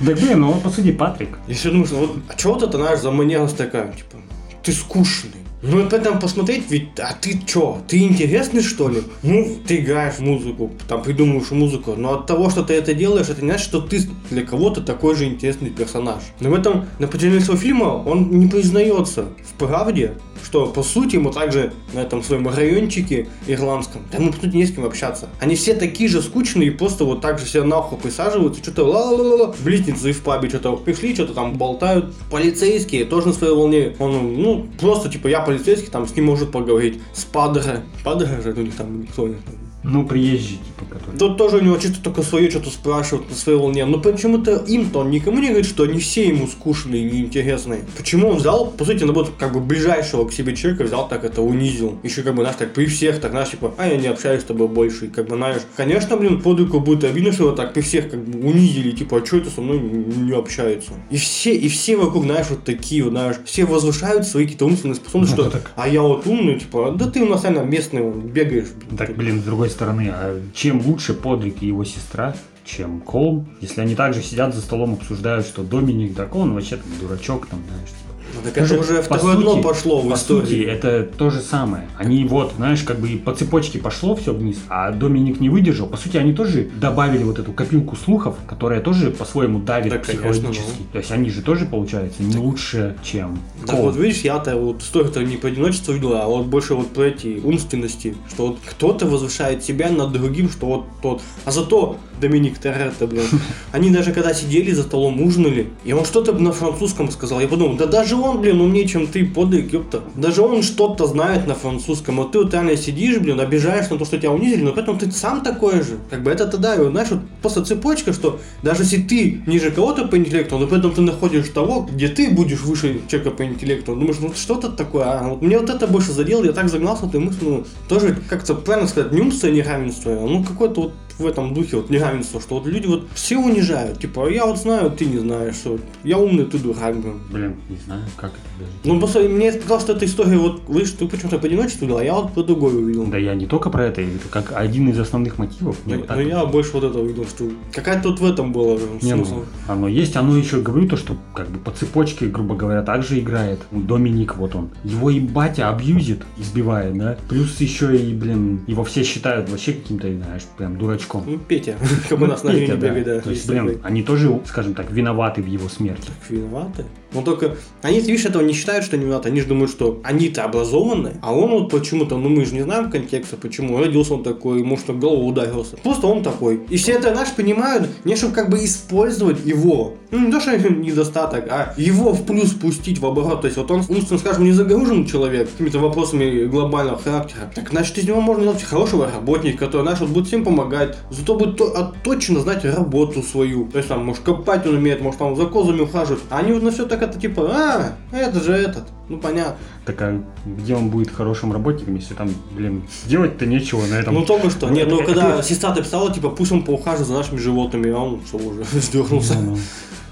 [0.00, 1.38] Да блин, ну он по сути Патрик.
[1.46, 4.16] И все думаешь, ну вот, а чего ты, знаешь, заманилась такая, типа,
[4.62, 5.41] ты скучный.
[5.62, 9.02] Ну и поэтому посмотреть, ведь, а ты чё, ты интересный что ли?
[9.22, 13.42] Ну, ты играешь музыку, там придумываешь музыку, но от того, что ты это делаешь, это
[13.42, 16.22] не значит, что ты для кого-то такой же интересный персонаж.
[16.40, 21.16] Но в этом, на протяжении своего фильма, он не признается в правде, что по сути
[21.16, 25.28] ему также на этом своем райончике ирландском, да ему по сути не с кем общаться.
[25.40, 29.54] Они все такие же скучные и просто вот так же все нахуй присаживаются, что-то ла-ла-ла-ла,
[29.64, 32.14] близнецы в пабе что-то пришли, что-то там болтают.
[32.30, 33.96] Полицейские тоже на своей волне.
[33.98, 37.00] Он, ну, просто типа я полицейский, там с ним может поговорить.
[37.14, 37.82] С Падре.
[38.04, 39.36] Падре же них там никто не
[39.84, 41.18] Ну, приезжий, типа, который.
[41.18, 43.84] Тут тоже у него чисто только свое что-то спрашивают на своей волне.
[43.84, 47.80] Но почему-то им-то он никому не говорит, что они все ему скучные и неинтересные.
[47.96, 51.24] Почему он взял, по сути, на вот как бы ближайшего к себе человека взял так
[51.24, 51.98] это унизил.
[52.04, 54.44] Еще как бы, знаешь, так при всех, так, знаешь, типа, а я не общаюсь с
[54.44, 55.06] тобой больше.
[55.06, 58.24] И как бы, знаешь, конечно, блин, подругу будет обидно, что его так при всех как
[58.24, 60.92] бы унизили, типа, а что это со мной не, общается?
[61.10, 64.94] И все, и все вокруг, знаешь, вот такие, вот, знаешь, все возвышают свои какие-то умственные
[64.94, 65.72] способности, Ну, что, так.
[65.74, 68.68] а я вот умный, типа, да ты у нас, наверное, местный, бегаешь.
[68.76, 73.48] блин, Так, блин, с другой стороны, а чем лучше Подрик и его сестра, чем Колм,
[73.60, 77.88] если они также сидят за столом, обсуждают, что Доминик Дракон вообще там дурачок, там, знаешь.
[78.34, 80.40] Ну, так это Тоже, уже по второе дно сути- пошло в по истории.
[80.44, 81.86] сути, это то же самое.
[81.98, 85.86] Они вот, знаешь, как бы по цепочке пошло все вниз, а Доминик не выдержал.
[85.86, 90.14] По сути, они тоже добавили вот эту копилку слухов, которая тоже по-своему давит Да, конечно,
[90.32, 90.80] психологически.
[90.80, 90.86] ну.
[90.92, 93.82] То есть они же тоже, получается, не лучше, чем Так Колм.
[93.82, 97.40] вот, видишь, я-то вот историю-то не про одиночество видел, а вот больше вот про эти
[97.42, 101.22] умственности, что вот кто-то возвышает себя над другим, что вот тот.
[101.44, 103.24] А зато Доминик Торетто, блин,
[103.72, 107.76] они даже когда сидели за столом, ужинали, и он что-то на французском сказал, я подумал,
[107.76, 110.02] да даже он, блин, умнее, чем ты, подлик, ёпта.
[110.14, 114.04] Даже он что-то знает на французском, а ты вот реально сидишь, блин, обижаешь на то,
[114.04, 115.98] что тебя унизили, но поэтому ты сам такой же.
[116.10, 120.06] Как бы это тогда, и знаешь, вот просто цепочка, что даже если ты ниже кого-то
[120.06, 124.18] по интеллекту, но поэтому ты находишь того, где ты будешь выше человека по интеллекту, думаешь,
[124.20, 127.38] ну что-то такое, а вот мне вот это больше задело, я так загнался, ты мысль,
[127.42, 131.54] ну, тоже как-то правильно сказать, не умство, не равенство, а, ну какое-то вот в этом
[131.54, 135.18] духе вот неравенство, что вот люди вот все унижают, типа, я вот знаю, ты не
[135.18, 136.96] знаешь, что я умный, ты дурак,
[137.30, 137.56] блин.
[137.68, 138.72] Не знаю, как это даже.
[138.84, 142.14] Ну, просто мне показалось, что эта история, вот, вы что, почему-то по одиночеству а я
[142.14, 143.06] вот по другой увидел.
[143.06, 145.76] Да я не только про это, это как один из основных мотивов.
[145.84, 148.52] Ну, Мне вот так ну, я больше вот это увидел, что какая-то вот в этом
[148.52, 152.54] была Не, ну, оно есть, оно еще говорю то, что как бы по цепочке, грубо
[152.54, 153.60] говоря, также играет.
[153.70, 154.70] Ну, Доминик, вот он.
[154.84, 157.16] Его и батя абьюзит, избивает, да.
[157.28, 161.11] Плюс еще и, блин, его все считают вообще каким-то, знаешь, прям дурачком.
[161.20, 161.76] Ну, Петя,
[162.08, 162.86] как у нас на Петя, районе да.
[162.88, 163.20] бегает, да.
[163.20, 166.06] То есть, блин, они тоже, скажем так, виноваты в его смерти.
[166.06, 166.84] Так виноваты.
[167.14, 169.28] Но только они, видишь, этого не считают, что они виноваты.
[169.28, 172.90] Они же думают, что они-то образованные, а он вот почему-то, ну мы же не знаем
[172.90, 175.76] контекста, почему родился он такой, может, в голову ударился.
[175.76, 176.60] Просто он такой.
[176.68, 179.94] И все это, знаешь, понимают, не чтобы как бы использовать его.
[180.10, 183.42] Ну, не то, что недостаток, а его в плюс пустить в оборот.
[183.42, 187.50] То есть вот он, умственно, скажем, не загружен человек какими-то вопросами глобального характера.
[187.54, 190.96] Так, значит, из него можно сделать хорошего работника, который, знаешь, вот будет всем помогать.
[191.10, 193.66] Зато будет то- а, точно знать работу свою.
[193.68, 196.22] То есть там, может, копать он умеет, может, там за козами ухаживать.
[196.30, 198.84] А они вот на все так это типа, а, это же этот.
[199.08, 199.56] Ну, понятно.
[199.84, 204.14] Так а где он будет хорошим работником, если там, блин, делать-то нечего на этом.
[204.14, 204.70] Ну, только что.
[204.70, 208.38] Нет, ну, когда сестра писала, типа, пусть он поухаживает за нашими животными, а он что
[208.38, 209.34] уже, сдернулся.
[209.34, 209.58] Ну, ну.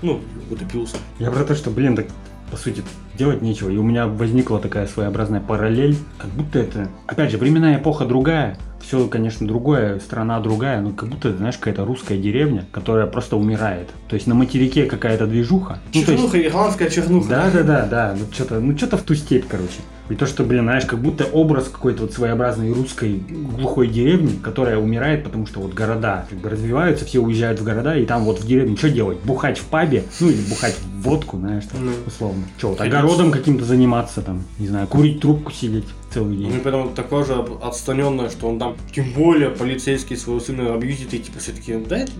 [0.02, 0.96] Ну, утопился.
[1.18, 2.06] Я про то, что, блин, так
[2.50, 2.82] по сути
[3.20, 3.68] делать нечего.
[3.68, 8.56] И у меня возникла такая своеобразная параллель, как будто это, опять же, временная эпоха другая,
[8.80, 13.90] все, конечно, другое, страна другая, но как будто, знаешь, какая-то русская деревня, которая просто умирает.
[14.08, 15.80] То есть на материке какая-то движуха.
[15.92, 17.28] Ну, то есть- Чернуха, ирландская чернуха.
[17.28, 18.16] да, да, да, да.
[18.18, 19.80] Ну что-то, ну что-то в ту степь, короче.
[20.08, 23.22] И то, что, блин, знаешь, как будто образ какой-то вот своеобразной русской
[23.56, 27.94] глухой деревни, которая умирает, потому что вот города как бы развиваются, все уезжают в города,
[27.94, 29.18] и там вот в деревне что делать?
[29.22, 31.92] Бухать в пабе, ну или бухать в водку, знаешь, там, Ну.
[32.06, 32.42] условно.
[32.58, 32.98] Что, вот Конечно.
[33.10, 36.60] Огородом каким-то заниматься, там, не знаю, курить трубку сидеть целый Ну и день.
[36.60, 41.38] потом такое же отстраненное, что он там, тем более полицейский своего сына абьюзит, и типа
[41.38, 42.12] все таки да, это,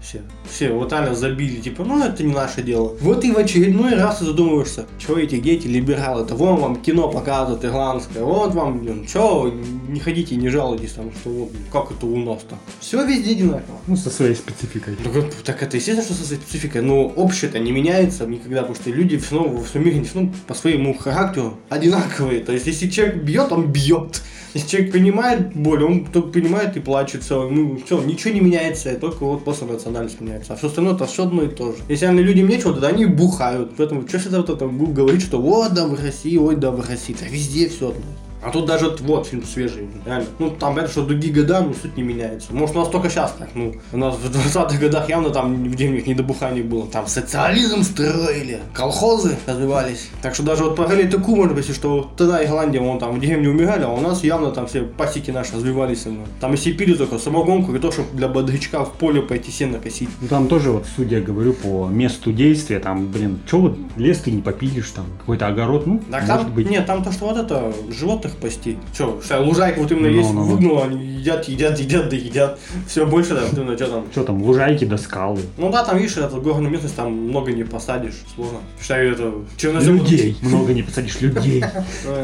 [0.00, 2.96] все, все, все, вот Аля забили, типа, ну это не наше дело.
[3.00, 7.64] Вот и в очередной раз ты задумываешься, что эти дети либералы-то, вон вам кино показывают
[7.64, 9.52] ирландское, вот вам, блин, что,
[9.88, 12.56] не ходите, не жалуйтесь там, что вот, как это у нас-то.
[12.80, 13.78] Все везде одинаково.
[13.86, 14.96] Ну, со своей спецификой.
[15.04, 18.76] Ну, как- так это естественно, что со своей спецификой, но общее-то не меняется никогда, потому
[18.76, 22.40] что люди все равно во всем мире равно по своему характеру одинаковые.
[22.40, 24.22] То есть, если человек бьет, он бьет.
[24.54, 27.48] Если человек понимает боль, он только понимает и плачет все.
[27.48, 30.52] Ну, все, ничего не меняется, только вот просто национальность меняется.
[30.52, 31.78] А все остальное это все одно и то же.
[31.88, 33.72] Если людям нечего, тогда они бухают.
[33.76, 36.80] Поэтому что всегда вот это будут говорить, что вот да в России, ой да в
[36.80, 37.16] России.
[37.18, 38.04] Да везде все одно.
[38.42, 40.26] А тут даже вот, фильм свежий, реально.
[40.38, 42.52] Ну, там, это что другие года, ну, суть не меняется.
[42.52, 45.74] Может, у нас только сейчас так, ну, у нас в 20-х годах явно там в
[45.74, 46.86] деревнях не до бухания было.
[46.86, 50.10] Там социализм строили, колхозы развивались.
[50.22, 53.20] Так что даже вот параллель такую, может быть, что тогда и Голландия, вон там в
[53.20, 56.04] деревне умирали, а у нас явно там все пасеки наши развивались.
[56.06, 56.24] Ну.
[56.40, 60.08] Там если пили только самогонку, и то, чтобы для бодрячка в поле пойти сено косить.
[60.20, 64.32] Ну там тоже вот, судя говорю, по месту действия, там, блин, что вот лес ты
[64.32, 66.68] не попилишь, там, какой-то огород, ну, Так может там, быть.
[66.68, 68.78] нет, там то, что вот это, животных пасти.
[68.92, 70.46] Все, лужайка вот именно Ну, есть, ну, ну.
[70.46, 72.58] выгнула, они едят, едят, едят, да едят.
[72.86, 74.04] Все, больше, да, именно, что там.
[74.12, 75.40] Что там, лужайки до скалы.
[75.56, 78.58] Ну да, там, видишь, это горная местность, там много не посадишь, сложно.
[78.80, 79.96] Считаю, это чернозем.
[79.96, 80.36] Людей.
[80.42, 81.62] Много не посадишь людей.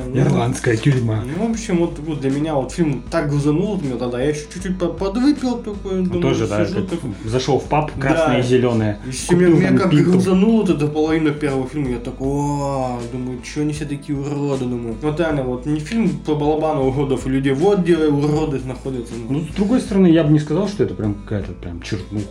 [0.09, 1.23] Ну, Ирландская тюрьма.
[1.25, 4.79] Ну, в общем, вот, для меня вот фильм так грузанул меня тогда, я еще чуть-чуть
[4.79, 6.67] по- подвыпил такой, думаю, Тоже, да,
[7.25, 8.99] зашел в паб, красное и зеленое.
[9.31, 13.73] И меня, как грузануло это до половины первого фильма, я такой, «О, думаю, что они
[13.73, 14.97] все такие уроды, думаю.
[15.03, 19.15] Вот реально, вот не фильм про балабана уродов и людей, вот где уроды находятся.
[19.17, 19.39] ну.
[19.39, 22.27] Ну, с другой стороны, я бы не сказал, что это прям какая-то прям чернуха.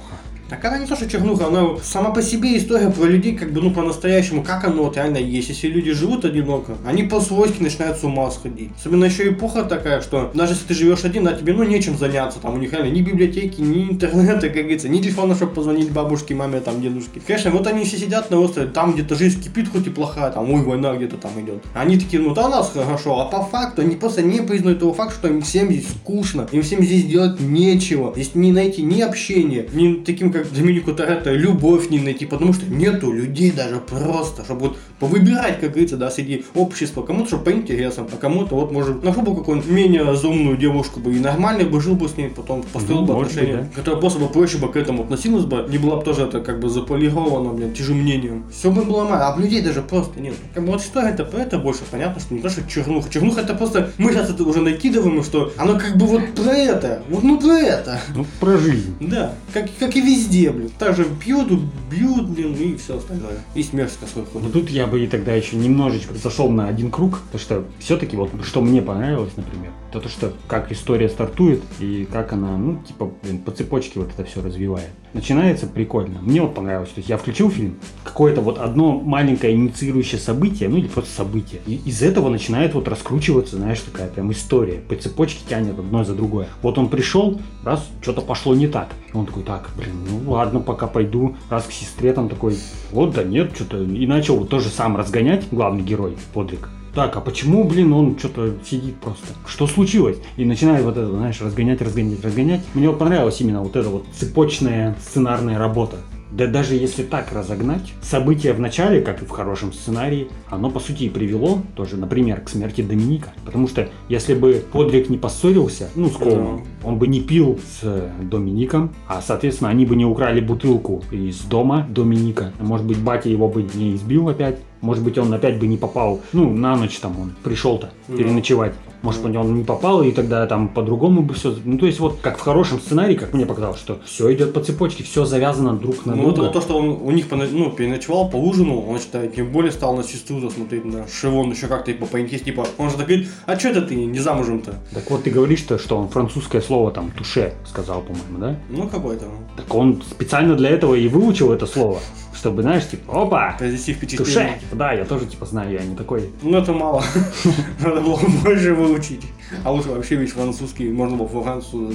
[0.49, 3.61] Так она не то, что чернуха, она сама по себе история про людей, как бы,
[3.61, 5.49] ну, по-настоящему, как оно вот реально есть.
[5.49, 8.71] Если люди живут одиноко, они по-свойски начинают с ума сходить.
[8.79, 12.39] Особенно еще эпоха такая, что даже если ты живешь один, да, тебе, ну, нечем заняться,
[12.39, 16.33] там, у них реально ни библиотеки, ни интернета, как говорится, ни телефона, чтобы позвонить бабушке,
[16.33, 17.19] маме, там, дедушке.
[17.25, 20.49] Конечно, вот они все сидят на острове, там где-то жизнь кипит, хоть и плохая, там,
[20.51, 21.63] ой, война где-то там идет.
[21.73, 25.15] Они такие, ну, да, нас хорошо, а по факту они просто не признают того факта,
[25.15, 29.67] что им всем здесь скучно, им всем здесь делать нечего, здесь не найти ни общения,
[29.73, 34.61] ни таким, как Доминику Торетто, любовь не найти, потому что нету людей даже просто, чтобы
[34.61, 39.21] вот повыбирать, как говорится, да, среди общества, кому-то, по интересам, а кому-то вот, может, нашел
[39.21, 43.01] бы какую-нибудь менее заумную девушку бы и нормально бы жил бы с ней, потом построил
[43.01, 45.97] Ну, бы отношения, быть, которая просто бы проще бы к этому относилась бы, не была
[45.97, 48.45] бы тоже это как бы заполирована, блин, чужим мнением.
[48.51, 50.35] Все бы было нормально, а людей даже просто нет.
[50.53, 53.09] Как бы вот что это это больше понятно, что не то, что чернуха.
[53.09, 57.03] Чернуха это просто, мы сейчас это уже накидываем, что оно как бы вот про это,
[57.09, 57.99] вот ну про это.
[58.15, 58.95] Ну, про жизнь.
[58.99, 60.71] Да, как, как и везде, блин.
[60.77, 61.47] Также пьют,
[61.89, 63.39] бьют, блин, и все остальное.
[63.55, 64.53] И смерть свой Но ходит.
[64.53, 68.29] тут я бы и тогда еще немножечко зашел на один круг, потому что все-таки вот
[68.43, 73.11] что мне понравилось, например, то то, что как история стартует и как она, ну, типа,
[73.23, 74.89] блин, по цепочке вот это все развивает.
[75.17, 76.19] Начинается прикольно.
[76.21, 76.89] Мне вот понравилось.
[76.89, 81.59] То есть я включил фильм, какое-то вот одно маленькое инициирующее событие, ну или просто событие.
[81.65, 84.79] И из этого начинает вот раскручиваться, знаешь, такая прям история.
[84.79, 86.47] По цепочке тянет одно за другое.
[86.61, 88.89] Вот он пришел, раз, что-то пошло не так.
[89.11, 91.35] И он такой, так, блин, ну ладно, пока пойду.
[91.49, 92.55] Раз к сестре там такой,
[92.91, 93.81] вот да нет, что-то.
[93.81, 96.69] И начал вот тоже сам разгонять, главный герой, Подрик.
[96.93, 99.27] Так, а почему, блин, он что-то сидит просто?
[99.47, 100.17] Что случилось?
[100.35, 102.61] И начинает вот это, знаешь, разгонять, разгонять, разгонять.
[102.73, 105.97] Мне вот понравилась именно вот эта вот цепочная сценарная работа.
[106.31, 110.79] Да даже если так разогнать, событие в начале, как и в хорошем сценарии, оно по
[110.79, 113.31] сути и привело тоже, например, к смерти Доминика.
[113.45, 118.11] Потому что если бы Подрик не поссорился, ну, с Колманом, он бы не пил с
[118.21, 122.51] Домиником, а, соответственно, они бы не украли бутылку из дома Доминика.
[122.59, 124.59] Может быть, батя его бы не избил опять.
[124.81, 128.17] Может быть, он опять бы не попал, ну, на ночь там он пришел-то Ну.
[128.17, 128.73] переночевать.
[129.03, 131.55] Может быть, он не попал, и тогда там по-другому бы все.
[131.63, 134.59] Ну, то есть, вот как в хорошем сценарии, как мне показалось, что все идет по
[134.59, 136.41] цепочке, все завязано друг на Ну, друга.
[136.41, 140.03] вот то, что он у них ну, переночевал, поужинал, он считает, тем более стал на
[140.03, 143.69] сестру смотреть на Шивон еще как-то типа поинтерес, типа, он же так говорит, а что
[143.69, 144.73] это ты не замужем-то?
[144.93, 148.55] Так вот, ты говоришь, что, он французское слово там туше сказал, по-моему, да?
[148.69, 149.25] Ну, какой-то.
[149.55, 151.99] Так он специально для этого и выучил это слово,
[152.37, 154.07] чтобы, знаешь, типа, опа, Произвести туше.
[154.07, 154.59] впечатление.
[154.59, 156.29] Типа, да, я тоже, типа, знаю, я не такой.
[156.41, 157.03] Ну, это мало.
[157.79, 159.23] Надо было больше выучить.
[159.63, 161.93] А лучше вообще весь французский, можно было во Францию.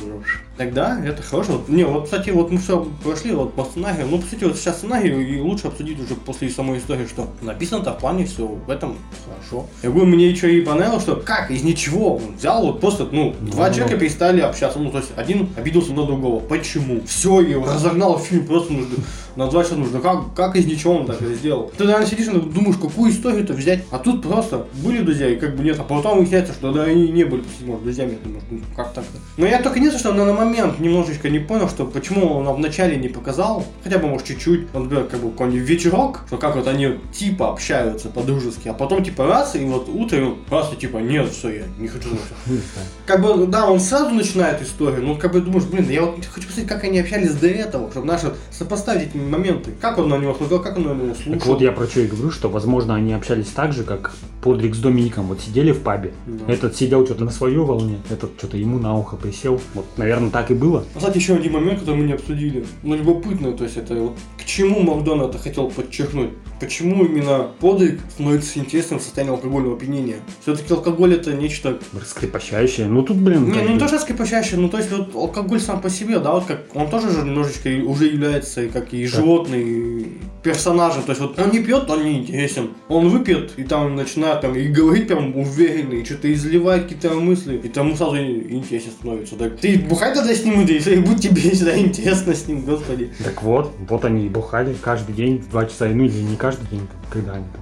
[0.57, 1.53] Тогда это хорошо.
[1.53, 4.07] Вот, Не, вот, кстати, вот мы все прошли вот по сценарию.
[4.09, 7.93] Ну, по сути, вот сейчас сценарий и лучше обсудить уже после самой истории, что написано-то
[7.93, 9.67] в плане все в этом хорошо.
[9.83, 13.35] Я говорю, мне еще и понравилось, что как из ничего он взял вот просто, ну,
[13.41, 14.79] Ну, два ну, человека перестали общаться.
[14.79, 16.41] Ну, то есть один обиделся на другого.
[16.41, 17.01] Почему?
[17.07, 18.97] Все, и разогнал фильм просто нужно,
[19.37, 20.01] на два часа нужно.
[20.01, 21.73] Как, как из ничего он так это сделал?
[21.77, 23.85] Ты, наверное, сидишь и думаешь, какую историю-то взять.
[23.91, 25.79] А тут просто были друзья, и как бы нет.
[25.79, 28.19] А потом выясняется, что да, они не были, может, друзьями.
[28.23, 29.19] Думаю, ну, как так-то?
[29.37, 32.97] Но я только единственное, что на, на момент немножечко не понял, что почему он вначале
[32.97, 36.67] не показал, хотя бы, может, чуть-чуть, вот, например, как бы какой-нибудь вечерок, что как вот
[36.67, 41.31] они типа общаются по-дружески, а потом типа раз, и вот утром раз, и типа, нет,
[41.31, 42.09] все, я не хочу.
[42.47, 42.89] Не знаю.
[43.07, 46.47] Как бы, да, он сразу начинает историю, но как бы думаешь, блин, я вот хочу
[46.47, 49.73] посмотреть, как они общались до этого, чтобы наши сопоставить эти моменты.
[49.81, 51.33] Как он на него смотрел, как он на него слушал.
[51.33, 54.75] Так вот я про что и говорю, что, возможно, они общались так же, как Подрик
[54.75, 55.27] с Домиником.
[55.27, 56.53] Вот сидели в пабе, Да.
[56.53, 59.61] этот сидел что-то на своей волне, этот что-то ему на ухо присел.
[59.75, 60.85] Вот, наверное, так и было.
[60.95, 62.65] Кстати, еще один момент, который мы не обсудили.
[62.83, 66.31] Ну, любопытно, то есть это вот к чему Макдональд хотел подчеркнуть.
[66.63, 70.19] Почему именно подвиг становится интересным в состоянии алкогольного опьянения.
[70.43, 71.81] Все-таки алкоголь это нечто...
[71.93, 72.87] Раскрепощающее.
[72.87, 75.81] Ну тут, блин, Не, ну не то, что скрепощающее, ну то есть вот алкоголь сам
[75.81, 80.19] по себе, да, вот как он тоже же немножечко уже является как и животный и
[80.45, 81.03] персонажем.
[81.03, 82.71] То есть вот он не пьет, он не интересен.
[82.89, 87.61] Он выпьет и там начинает там и говорить прям уверенно, и что-то изливает какие-то мысли,
[87.63, 89.35] и тому сразу и- интересно становится.
[89.35, 93.13] Так ты бухай тогда с ним, да и будь тебе всегда интересно с ним, господи.
[93.25, 96.52] Так вот, вот они и бухали каждый день в два часа, ну или не каждый
[96.71, 97.62] день, там, когда они там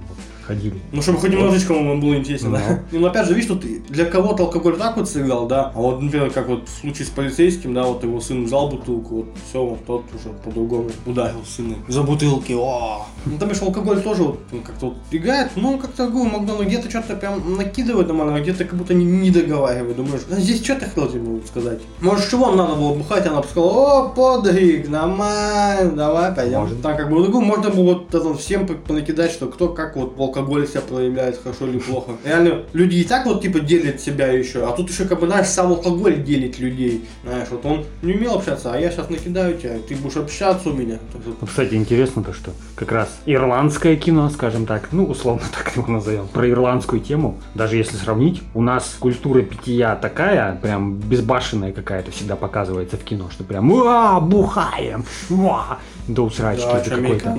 [0.51, 0.75] ходили.
[0.91, 2.55] Ну, чтобы хоть немножечко ему было интересно, Ну.
[2.57, 2.79] да.
[2.91, 6.01] Ну, но опять же, видишь, тут для кого-то алкоголь так вот сыграл, да, а вот,
[6.01, 9.63] например, как вот в случае с полицейским, да, вот его сын взял бутылку, вот все,
[9.63, 14.39] вот тот уже по-другому ударил сына за бутылки, о Ну, там еще алкоголь тоже вот
[14.51, 18.65] ну, как-то вот играет, ну, как-то говорю, Макдональд где-то что-то прям накидывает нормально, а где-то
[18.65, 21.79] как будто не, не договаривает, думаешь, а здесь что ты хотел тебе сказать?
[22.01, 26.59] Может, чего вам надо было бухать, она бы сказала, о, подвиг, нормально, давай пойдем.
[26.61, 26.81] Может.
[26.81, 30.15] Там как бы, ну, можно было вот это всем по- понакидать, что кто как вот
[30.17, 32.11] в алкоголе себя проявляет, хорошо или плохо.
[32.25, 35.47] Реально, люди и так вот типа делят себя еще, а тут еще как бы, знаешь,
[35.47, 37.05] сам алкоголь делит людей.
[37.23, 40.73] Знаешь, вот он не умел общаться, а я сейчас накидаю тебя, ты будешь общаться у
[40.73, 40.99] меня.
[41.13, 45.87] Вот, кстати, интересно то, что как раз ирландское кино, скажем так, ну, условно так его
[45.87, 52.11] назовем, про ирландскую тему, даже если сравнить, у нас культура питья такая, прям безбашенная какая-то
[52.11, 55.05] всегда показывается в кино, что прям «Уа, бухаем!
[55.29, 57.29] Уа!» до усрачки Да, это какой-то.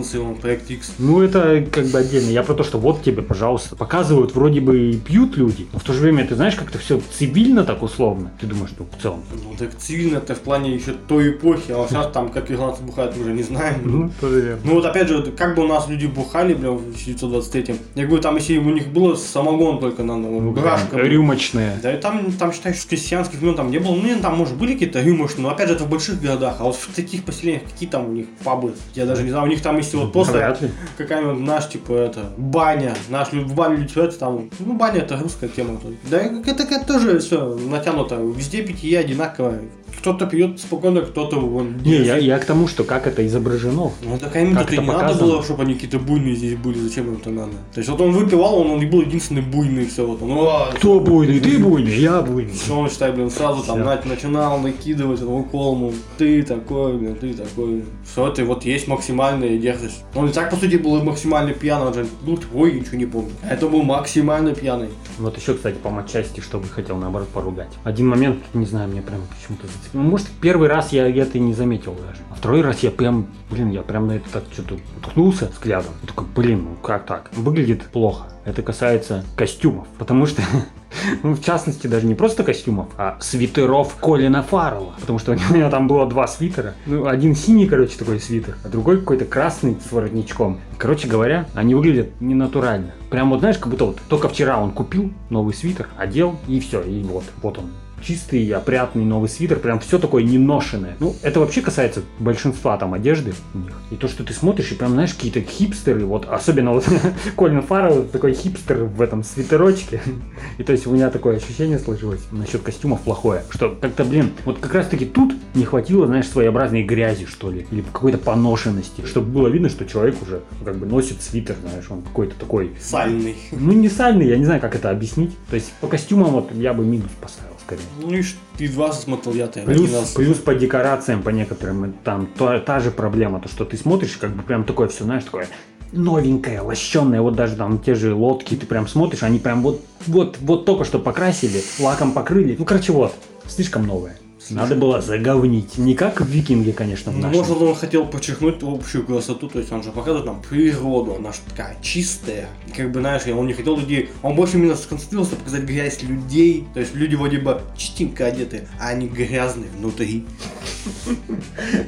[0.99, 2.31] Ну, это как бы отдельно.
[2.31, 5.83] Я про то, что вот тебе, пожалуйста, показывают, вроде бы и пьют люди, но в
[5.85, 8.31] то же время, ты знаешь, как-то все цивильно так условно.
[8.41, 9.23] Ты думаешь, ну, в целом.
[9.33, 13.17] Ну так цивильно это в плане еще той эпохи, а сейчас там как ирландцы бухают,
[13.17, 13.81] мы уже не знаем.
[13.85, 14.61] Ну, тоже верно.
[14.65, 18.23] Ну вот опять же, как бы у нас люди бухали, бля, в 1923 Я говорю,
[18.23, 20.79] там если у них было самогон только на Ну, была.
[20.93, 21.79] рюмочные.
[21.83, 23.95] Да и там, там считай, что крестьянских времен там не было.
[23.95, 26.57] Ну, там, может, были какие-то рюмочные, но опять же, это в больших городах.
[26.59, 28.75] А вот в таких поселениях, какие там у них пабы?
[28.95, 30.59] Я даже не знаю, у них там если вот просто
[30.99, 32.33] какая-нибудь наш, типа, это,
[32.73, 32.95] баня.
[33.09, 35.81] Наш в баню ходят, там, ну, баня это русская тема.
[36.11, 38.17] Да это, это тоже все натянуто.
[38.17, 39.63] Везде питье одинаковое.
[39.99, 41.79] Кто-то пьет спокойно, кто-то вон.
[41.79, 43.91] Не, я, я к тому, что как это изображено.
[44.03, 45.27] Ну так им это не надо показано?
[45.27, 47.53] было, чтобы они какие-то буйные здесь были, зачем им это надо?
[47.73, 50.71] То есть вот он выпивал, он, он и был единственный буйный, все вот он, «О,
[50.75, 51.41] Кто буйный?
[51.41, 52.53] Ты буйный, я буйный.
[52.53, 57.35] Все, он, считай, блин, сразу там на- начинал накидывать этот укол, ты такой, блин, ты
[57.35, 57.85] такой.
[58.05, 60.05] Все это вот есть максимальная дерзость.
[60.15, 63.31] Он и так, по сути, был максимально пьяный, он же был ой, ничего не помню.
[63.43, 64.89] А это был максимально пьяный.
[65.19, 67.71] Вот еще, кстати, по матчасти, что бы хотел, наоборот, поругать.
[67.85, 69.67] Один момент, не знаю, мне прям почему-то.
[69.67, 72.21] Ну, может, первый раз я это не заметил даже.
[72.31, 75.93] А второй раз я прям, блин, я прям на это так что-то ткнулся взглядом.
[76.03, 77.31] И такой, блин, ну как так?
[77.35, 78.27] Выглядит плохо.
[78.45, 79.87] Это касается костюмов.
[79.99, 80.43] Потому что,
[81.23, 84.95] ну, в частности, даже не просто костюмов, а свитеров Колина Фаррелла.
[85.01, 86.75] Потому что у него там было два свитера.
[86.87, 90.61] Ну, один синий, короче, такой свитер, а другой какой-то красный с воротничком.
[90.79, 92.93] Короче говоря, они выглядят ненатурально.
[93.11, 96.81] Прям вот, знаешь, как будто вот только вчера он купил новый свитер, одел, и все,
[96.81, 97.71] и вот, вот он.
[98.03, 100.97] Чистый, опрятный новый свитер, прям все такое неношенное.
[100.99, 103.73] Ну, это вообще касается большинства там одежды у них.
[103.91, 106.85] И то, что ты смотришь, и прям, знаешь, какие-то хипстеры, вот, особенно вот
[107.37, 110.01] Колин Фаррелл, такой хипстер в этом свитерочке.
[110.59, 114.59] И то есть у меня такое ощущение сложилось насчет костюмов плохое, что как-то, блин, вот
[114.59, 119.29] как раз таки тут не хватило, знаешь, своеобразной грязи, что ли, или какой-то поношенности, чтобы
[119.29, 123.37] было видно, что человек уже как бы носит свитер, знаешь, он какой-то такой Сальный.
[123.53, 125.37] ну, не сальный, я не знаю, как это объяснить.
[125.51, 127.83] То есть по костюмам вот я бы минус поставил скорее.
[128.01, 128.23] Ну и
[128.57, 130.11] ты два смотрел, я-то Плюс, один раз.
[130.13, 134.17] плюс по декорациям, по некоторым, и там то- та же проблема, то что ты смотришь,
[134.21, 135.49] как бы прям такое все, знаешь, такое
[135.93, 140.39] новенькое, лощеное, вот даже там те же лодки, ты прям смотришь, они прям вот, вот,
[140.41, 143.15] вот только что покрасили, лаком покрыли, ну, короче, вот,
[143.47, 144.17] слишком новое.
[144.51, 145.79] Надо было заговнить.
[145.79, 147.39] Не как в викинге, конечно, в нашем.
[147.39, 151.39] может, он хотел подчеркнуть общую красоту, то есть он же показывает нам природу, она же
[151.49, 152.49] такая чистая.
[152.67, 156.67] И как бы, знаешь, он не хотел людей, он больше именно сконцентрировался показать грязь людей.
[156.75, 160.27] То есть люди вроде бы чистенько одеты, а они грязные внутри.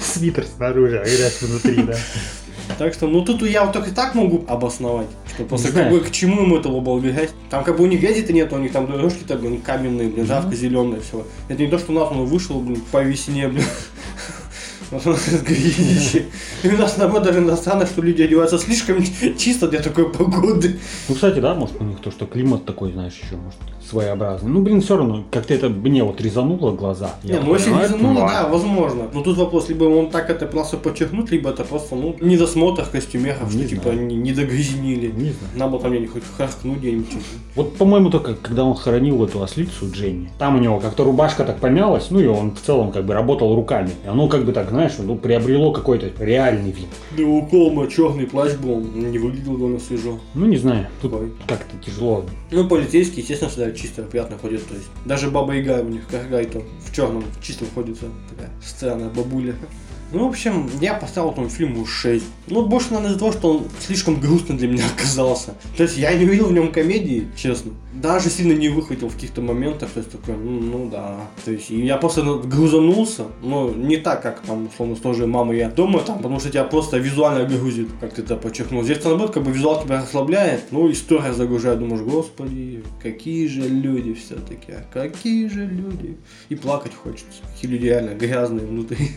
[0.00, 1.96] Свитер снаружи, а грязь внутри, да.
[2.78, 5.90] Так что, ну тут я вот только так могу обосновать, что просто знаю.
[5.90, 7.30] как бы к чему ему это было грязь.
[7.50, 10.54] Там как бы у них грязи-то нет, у них там дорожки-то, блин, каменные, блин, жарко
[10.54, 11.26] зеленые, все.
[11.48, 13.64] Это не то, что у нас он вышел, блин, по весне, блин.
[15.04, 16.26] У нас грязище.
[16.62, 19.02] И у нас наоборот даже иностранно, что люди одеваются слишком
[19.38, 20.78] чисто для такой погоды.
[21.08, 24.50] Ну, кстати, да, может, у них то, что климат такой, знаешь, еще, может, своеобразный.
[24.50, 27.10] Ну, блин, все равно, как-то это мне вот резануло глаза.
[27.22, 29.10] Не, ну понимаю, резануло, ну, да, возможно.
[29.12, 33.50] Но тут вопрос, либо он так это просто подчеркнуть, либо это просто, ну, недосмотр костюмеров,
[33.50, 35.08] что типа они не догрязнили.
[35.08, 35.54] Не знаю.
[35.54, 37.16] Надо было там где-нибудь харкнуть где-нибудь.
[37.54, 41.58] Вот, по-моему, только когда он хоронил эту ослицу Дженни, там у него как-то рубашка так
[41.58, 43.90] помялась, ну и он в целом как бы работал руками.
[44.04, 46.86] И оно как бы так, знаешь, знаешь, ну, приобрело какой-то реальный вид.
[47.16, 50.18] Да у Колма черный плащ был, не выглядел довольно свежо.
[50.34, 51.32] Ну, не знаю, тут Ой.
[51.46, 52.24] как-то тяжело.
[52.50, 54.88] Ну, полицейские, естественно, всегда чисто, приятно ходят, то есть.
[55.04, 59.54] Даже Баба Яга у них, какая-то в черном, в чистом ходится, такая странная бабуля.
[60.14, 62.24] Ну, в общем, я поставил этому фильму 6.
[62.46, 65.54] Ну, больше, наверное, из-за того, что он слишком грустный для меня оказался.
[65.76, 67.72] То есть, я не увидел в нем комедии, честно.
[67.92, 71.16] Даже сильно не выхватил в каких-то моментах, то есть, такой, ну, ну да.
[71.44, 75.26] То есть, я просто ну, грузанулся, но не так, как там, условно, с той же
[75.26, 78.84] мамой я дома, там, потому что тебя просто визуально грузит, как ты это подчеркнул.
[78.84, 84.14] Здесь, наоборот, как бы визуал тебя расслабляет, ну, история загружает, думаешь, господи, какие же люди
[84.14, 86.16] все-таки, а какие же люди.
[86.48, 89.10] И плакать хочется, какие люди реально грязные внутри.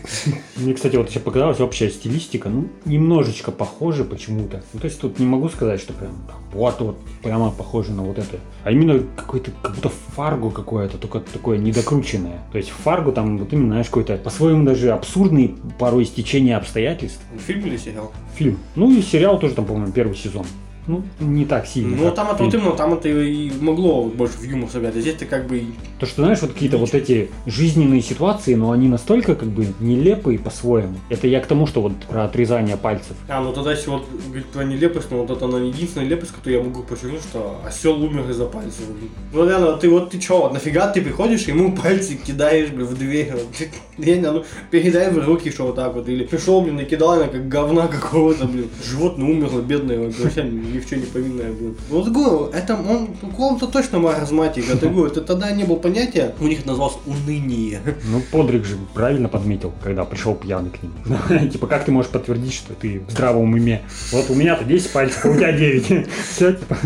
[0.56, 4.62] Мне, кстати, вот еще показалась общая стилистика, ну, немножечко похожа почему-то.
[4.72, 6.12] Ну, то есть тут не могу сказать, что прям
[6.52, 8.38] вот, вот, прямо похоже на вот это.
[8.64, 12.40] А именно какой-то, как будто фарго какое-то, только такое недокрученное.
[12.52, 17.20] То есть фарго там вот именно, знаешь, какой-то по-своему даже абсурдный порой стечение обстоятельств.
[17.46, 18.12] Фильм или сериал?
[18.36, 18.58] Фильм.
[18.76, 20.46] Ну и сериал тоже там, по-моему, первый сезон.
[20.88, 21.96] Ну, не так сильно.
[21.96, 22.50] Ну, там это фильм.
[22.50, 25.62] вот именно, там это и могло больше в юмор сыграть, а здесь ты как бы...
[26.00, 30.38] То, что, знаешь, вот какие-то вот эти жизненные ситуации, но они настолько как бы нелепые
[30.38, 30.96] по-своему.
[31.10, 33.16] Это я к тому, что вот про отрезание пальцев.
[33.28, 36.58] А, ну тогда если вот говорить про нелепость, ну вот это она единственная нелепость, которую
[36.58, 38.84] я могу подчеркнуть, что осел умер из-за пальцев.
[39.32, 42.98] Ну реально, ты вот ты чё, вот нафига ты приходишь, ему пальцы кидаешь, блин, в
[42.98, 43.34] дверь,
[43.98, 47.28] ты, реально, ну, передай в руки, что вот так вот, или пришел, блин, накидал, она
[47.28, 51.76] как говна какого-то, блин, животное умерло, бедное, вообще ни в чем не повинное, блин.
[51.88, 56.34] Вот говорю, это он, у кого-то точно маразматик, это говорю, это тогда не было понятия,
[56.40, 57.80] у них это называлось уныние.
[58.10, 61.48] Ну, Подрик же правильно подметил, когда пришел пьяный к нему.
[61.50, 63.82] Типа, как ты можешь подтвердить, что ты в здравом уме?
[64.12, 66.06] Вот у меня-то 10 пальцев, а у тебя 9.
[66.30, 66.76] Все, типа.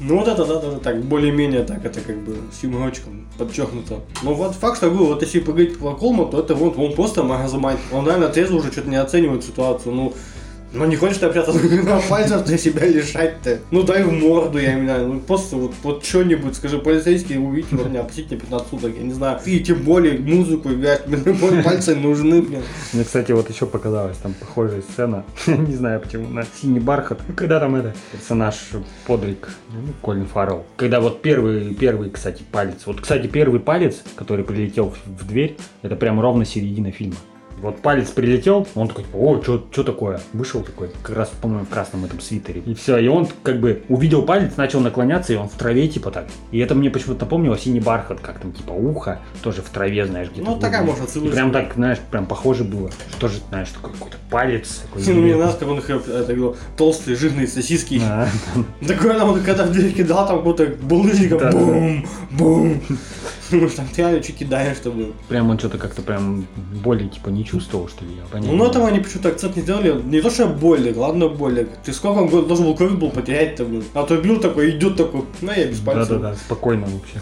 [0.00, 4.00] Ну вот это, да, да, так, более-менее так, это как бы с юморочком подчеркнуто.
[4.22, 7.24] Но вот факт, что говорю, вот если поговорить про Колма, то это вот он просто
[7.24, 7.80] маразматик.
[7.92, 10.14] Он реально трезво уже что-то не оценивает ситуацию, ну...
[10.72, 13.58] Ну не хочешь ты общаться на пальцев, ты себя лишать-то.
[13.70, 17.88] Ну дай в морду, я имею Ну просто вот, вот что-нибудь, скажи, полицейские, увидите вот
[17.88, 19.40] меня, опустите мне 15 суток, я не знаю.
[19.46, 21.18] И тем более музыку играть, мне
[21.62, 22.62] пальцы нужны, блин.
[22.92, 27.20] Мне, кстати, вот еще показалась там похожая сцена, не знаю почему, на синий бархат.
[27.34, 28.56] Когда там это, персонаж
[29.06, 30.66] Подрик, ну, Колин Фаррелл.
[30.76, 32.82] Когда вот первый, первый, кстати, палец.
[32.84, 37.16] Вот, кстати, первый палец, который прилетел в, в дверь, это прям ровно середина фильма.
[37.60, 40.20] Вот палец прилетел, он такой, о, что такое?
[40.32, 42.62] Вышел такой, как раз, по-моему, в красном этом свитере.
[42.64, 46.10] И все, и он как бы увидел палец, начал наклоняться, и он в траве типа
[46.10, 46.26] так.
[46.52, 50.30] И это мне почему-то напомнило синий бархат, как там типа ухо, тоже в траве, знаешь,
[50.30, 50.50] где-то.
[50.50, 51.34] Ну, такая, может, отсылочка.
[51.34, 52.90] прям так, знаешь, прям похоже было.
[53.16, 54.82] Что же, знаешь, такой какой-то палец.
[54.82, 58.00] такой Ну, мне нравится, как он их, это, говорил, толстые, жирные сосиски.
[58.86, 62.80] Такой она вот когда в дверь кидал, там какой-то булыжником, бум, бум.
[63.60, 65.12] Ну, там ты что кидаешь, что было.
[65.28, 66.46] Прям он что-то как-то прям
[66.82, 68.86] боли типа не чувствовал, что ли, я понятия Ну, знаю.
[68.86, 70.00] они почему-то акцент не сделали.
[70.02, 71.68] Не то, что боли, ладно, боли.
[71.84, 73.66] Ты сколько он должен был кровь был потерять-то.
[73.94, 76.08] А то бил такой, идет такой, ну я без пальцев.
[76.08, 77.20] Да-да-да, спокойно вообще.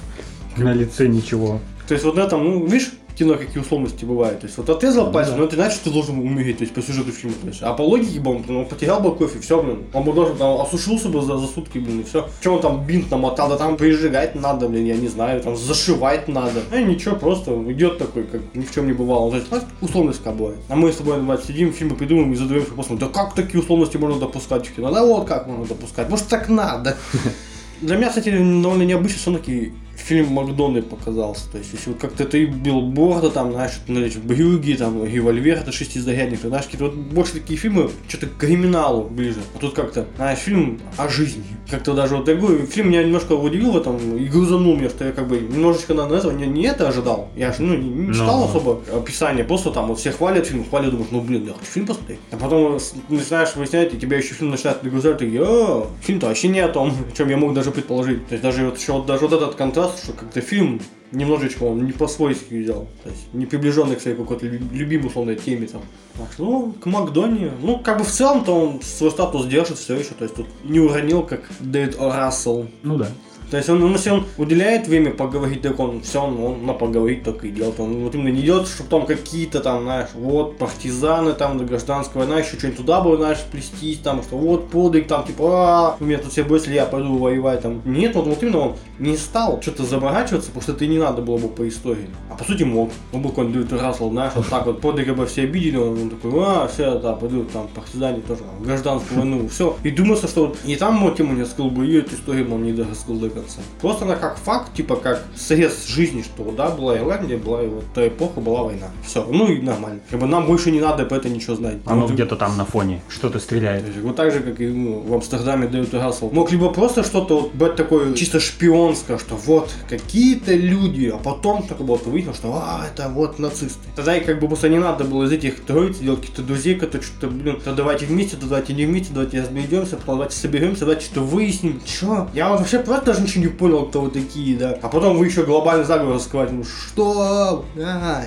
[0.57, 1.61] На лице ничего.
[1.87, 4.41] То есть вот на этом, ну, видишь, кино какие условности бывают.
[4.41, 5.39] То есть вот отрезал Ну пальцы, да.
[5.39, 7.37] но это значит, ты должен умереть, то есть по сюжету фильма.
[7.45, 7.63] Есть.
[7.63, 9.85] А по логике бы он, ну, потерял бы и все, блин.
[9.93, 12.29] Он бы должен там осушился бы за, за сутки, блин, и все.
[12.43, 16.29] Че он там бинт намотал, да там прижигать надо, блин, я не знаю, там зашивать
[16.29, 16.63] надо.
[16.71, 19.31] Ну и ничего, просто идет такой, как ни в чем не бывало.
[19.31, 20.59] То есть, а, условность бывает.
[20.69, 23.97] А мы с тобой, бывает, сидим, фильмы придумываем и задаем вопросом, да как такие условности
[23.97, 24.91] можно допускать в кино?
[24.93, 26.97] Да вот как можно допускать, может так надо.
[27.81, 31.51] Для меня, кстати, довольно необычно все-таки фильм Макдональд показался.
[31.51, 36.41] То есть, если вот как-то ты билборда, там, знаешь, знаешь, брюги, там, револьвер, это шестизарядник,
[36.41, 39.41] ты знаешь, какие-то вот больше такие фильмы, что-то к криминалу ближе.
[39.55, 41.45] А тут как-то, знаешь, фильм о жизни.
[41.71, 45.13] Как-то даже вот такой фильм меня немножко удивил в этом и грузанул меня, что я
[45.13, 47.29] как бы немножечко на этого не, не это ожидал.
[47.37, 48.45] Я же, ну, не, не читал Ну.
[48.47, 51.87] особо описание, просто там вот все хвалят фильм, хвалят, думаешь, ну, блин, я хочу фильм
[51.87, 52.19] посмотреть.
[52.31, 52.79] А потом
[53.09, 56.93] начинаешь выяснять, и тебя еще фильм начинает нагружать, и о, фильм-то вообще не о том,
[57.13, 58.27] о чем я мог даже предположить.
[58.29, 60.81] То есть даже вот еще вот, даже вот этот контраст, что как-то фильм
[61.13, 62.87] немножечко он не по-свойски взял.
[63.05, 65.83] То есть не приближенный к своей какой-то лю- любимой условной теме там.
[66.19, 67.53] Так что, ну, к Макдоне.
[67.63, 70.15] Ну, как бы в целом-то он свой статус держит все еще.
[70.19, 72.13] То есть тут не уронил, как Дэвид О.
[72.13, 72.67] Рассел.
[72.83, 73.09] Ну да.
[73.51, 76.73] То есть он, ну, если он уделяет время поговорить, так он все, он, он на
[76.73, 77.79] поговорить только и делает.
[77.79, 82.25] Он вот именно не идет, чтобы там какие-то там, знаешь, вот партизаны там, до гражданская
[82.25, 86.05] война, еще что-нибудь туда бы, знаешь, плестись, там, что вот подвиг, там, типа, а, у
[86.05, 87.83] меня тут все бросили, я пойду воевать, там.
[87.85, 91.39] Нет, вот, вот именно он не стал что-то заморачиваться, потому что это не надо было
[91.39, 92.09] бы по истории.
[92.31, 92.91] А по сути мог.
[93.13, 96.11] Он был какой-нибудь Дэвид Рассел, знаешь, вот так вот подвига бы все обидели, он, он
[96.11, 99.77] такой, а, все, да, пойдут там партизане тоже, там, гражданскую войну, все.
[99.83, 102.63] И думается, что вот и там вот ему не рассказал бы, и эту историю он
[102.63, 103.61] не рассказал, конца.
[103.81, 107.85] Просто она как факт, типа как срез жизни, что да, была Ирландия, была и вот
[107.95, 108.87] та эпоха, была война.
[109.05, 110.01] Все, ну и нормально.
[110.11, 111.77] Как бы нам больше не надо по это ничего знать.
[111.85, 113.87] Оно Вот, где-то там на фоне что-то стреляет.
[113.87, 116.31] есть, Вот так же, как и ну, в Амстердаме Дэвид Рассел.
[116.31, 118.41] Мог либо просто что-то вот быть такое чисто
[118.87, 123.81] шпионское, что вот какие-то люди, а потом так вот выяснилось, что а, это вот нацисты.
[123.95, 127.07] Тогда и как бы просто не надо было из этих троиц делать каких-то друзей, которые
[127.07, 131.23] что-то, блин, то давайте вместе, то давайте не вместе, давайте разберемся, давайте соберемся, давайте что-то
[131.23, 131.81] выясним.
[131.85, 132.29] Чё?
[132.35, 134.79] Я вот вообще просто даже ничего не понял, кто вы такие, да.
[134.83, 136.55] А потом вы еще глобальный заговор раскрываете.
[136.55, 137.65] Ну что?
[137.79, 138.27] Ай.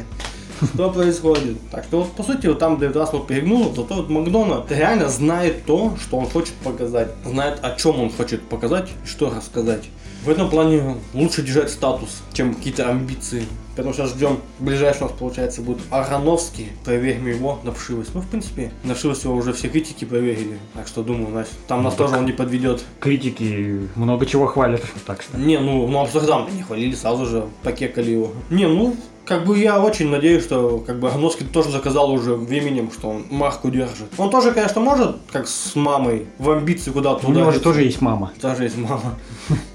[0.73, 1.57] Что происходит?
[1.71, 5.65] Так что вот по сути вот там Дэвид Рассел перегнул, зато вот Макдональд реально знает
[5.65, 7.11] то, что он хочет показать.
[7.25, 9.89] Знает о чем он хочет показать и что рассказать.
[10.23, 13.43] В этом плане лучше держать статус, чем какие-то амбиции.
[13.75, 14.39] Поэтому сейчас ждем.
[14.59, 16.67] Ближайший у нас, получается, будет Ароновский.
[16.83, 18.11] Проверим его на вшивость.
[18.13, 20.59] Ну, в принципе, на вшивость его уже все критики проверили.
[20.73, 22.83] Так что, думаю, Настя, там нас Ну, тоже он не подведет.
[22.99, 25.37] Критики много чего хвалят, так что.
[25.37, 28.33] Не, ну, ну Амстердам не хвалили, сразу же покекали его.
[28.49, 32.91] Не, ну, как бы я очень надеюсь, что как бы Агновский тоже заказал уже временем,
[32.91, 34.07] что он марку держит.
[34.17, 38.01] Он тоже, конечно, может, как с мамой, в амбиции куда-то У него же тоже есть
[38.01, 38.33] мама.
[38.41, 39.15] Тоже есть мама.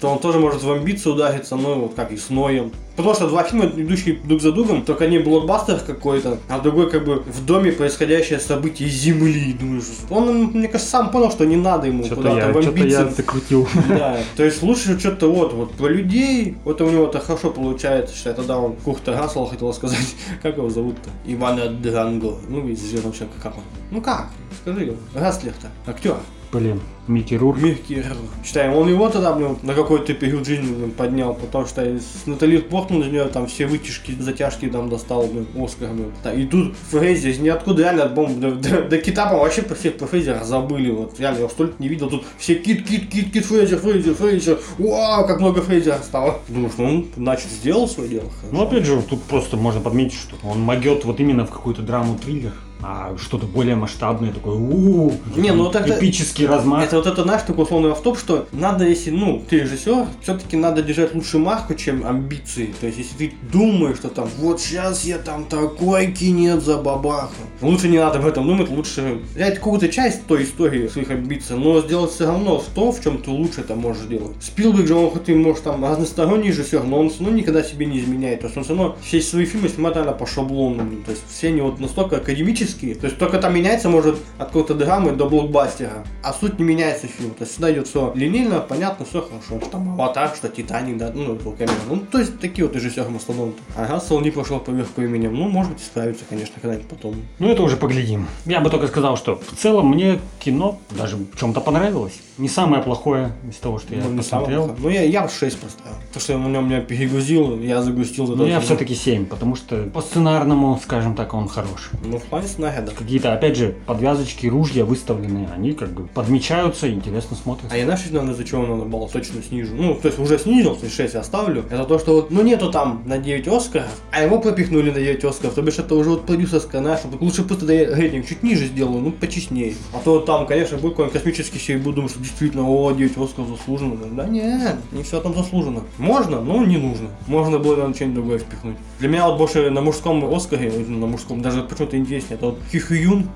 [0.00, 2.72] Что он тоже может в амбиции удариться, ну, вот как и с Ноем.
[2.96, 7.04] Потому что два фильма, идущие друг за другом, только они блокбастер какой-то, а другой как
[7.04, 9.52] бы в доме происходящее событие Земли.
[9.52, 12.86] Думаешь, он, мне кажется, сам понял, что не надо ему Что-то куда-то я, в что-то
[12.86, 13.68] я закрутил.
[13.90, 18.16] Да, то есть лучше что-то вот, вот про людей, вот у него это хорошо получается,
[18.16, 21.10] считай, тогда он Курта Рассела хотел сказать, как его зовут-то?
[21.26, 23.64] Ивана Дранго, ну, из «Зеленого человека», как он?
[23.90, 24.30] Ну как?
[24.62, 26.16] Скажи, Расслер-то, актер.
[26.52, 27.56] Блин, Микки Рур.
[27.58, 28.02] Мягкий
[28.44, 32.58] Считаем, он его тогда, блин, на какой-то период жизни блин, поднял, потому что с Натали
[32.58, 36.12] Портман из нее там все вытяжки, затяжки там достал, блин, Оскар, блин.
[36.24, 39.62] Да, и тут Фрейзи из ниоткуда реально от бомб до, до, до кита, по вообще
[39.62, 42.86] про всех про Фрейзера забыли, вот, реально, я его столько не видел, тут все кит,
[42.86, 46.40] кит, кит, кит, Фрейзер, Фрейзер, Фрейзер, вау, как много Фрейзера стало.
[46.48, 48.30] Думаешь, ну он, значит, сделал свое дело.
[48.50, 48.66] Ну, хорошо.
[48.66, 52.52] опять же, тут просто можно подметить, что он могет вот именно в какую-то драму-триллер,
[52.82, 56.84] а что-то более масштабное, такое, у Не, ну, так-то- эпический размах.
[56.84, 60.82] Это вот это наш такой условный автоп, что надо, если, ну, ты режиссер, все-таки надо
[60.82, 62.74] держать лучше марку, чем амбиции.
[62.80, 67.34] То есть, если ты думаешь, что там, вот сейчас я там такой кинет за бабаху.
[67.60, 71.80] Лучше не надо об этом думать, лучше взять какую-то часть той истории своих амбиций, но
[71.80, 74.36] сделать все равно то, в чем ты лучше это можешь делать.
[74.40, 77.98] Спилберг же, он хоть и может там разносторонний режиссер, но он равно никогда себе не
[77.98, 78.40] изменяет.
[78.40, 80.82] То есть он все равно все свои фильмы снимает наверное, по шаблону.
[81.04, 82.69] То есть все они вот настолько академические.
[82.74, 86.04] То есть только там меняется, может, от какой-то драмы до блокбастера.
[86.22, 87.30] А суть не меняется фильм.
[87.30, 89.60] То есть всегда идет все линейно, понятно, все хорошо.
[89.60, 91.76] Что там Аватар, что Титаник, да, ну, Кэмерон.
[91.88, 93.60] Ну, то есть такие вот режиссеры мастодонты.
[93.76, 95.34] А Рассел не прошел поверху именем.
[95.34, 97.14] Ну, может быть, справится, конечно, когда-нибудь потом.
[97.38, 98.26] Ну, это уже поглядим.
[98.46, 102.20] Я бы только сказал, что в целом мне кино даже в чем-то понравилось.
[102.38, 104.74] Не самое плохое из того, что я Ну, посмотрел.
[104.78, 105.96] Ну, я, я 6 поставил.
[106.12, 108.26] То, что он меня перегрузил, я загрустил.
[108.26, 111.90] Ну, я все-таки 7, потому что по сценарному, скажем так, он хорош.
[112.04, 112.92] Ну, в плане сценария, да.
[112.92, 117.74] Какие-то, опять же, подвязочки, ружья выставлены, они как бы подмечаются, интересно смотрятся.
[117.74, 119.74] А я знаешь, наверное, за чего надо было точно снижу?
[119.74, 121.64] Ну, то есть уже снизил, то есть 6 оставлю.
[121.70, 125.24] Это то, что вот, ну нету там на 9 Оскаров, а его пропихнули на 9
[125.24, 125.54] Оскаров.
[125.54, 127.08] То бишь это уже вот продюсерская наша.
[127.20, 129.74] Лучше просто да я рейтинг чуть ниже сделаю, ну почестнее.
[129.94, 133.16] А то вот там, конечно, будет какой-нибудь космический серий, буду думать, что действительно, о, 9
[133.16, 133.96] Оскаров заслуженно.
[134.12, 135.82] Да нет, не все там заслуженно.
[135.98, 137.08] Можно, но не нужно.
[137.26, 138.76] Можно было, наверное, что-нибудь другое впихнуть.
[138.98, 142.94] Для меня вот больше на мужском Оскаре, на мужском, даже почему-то интереснее, это вот Хи
[142.94, 143.28] Юн,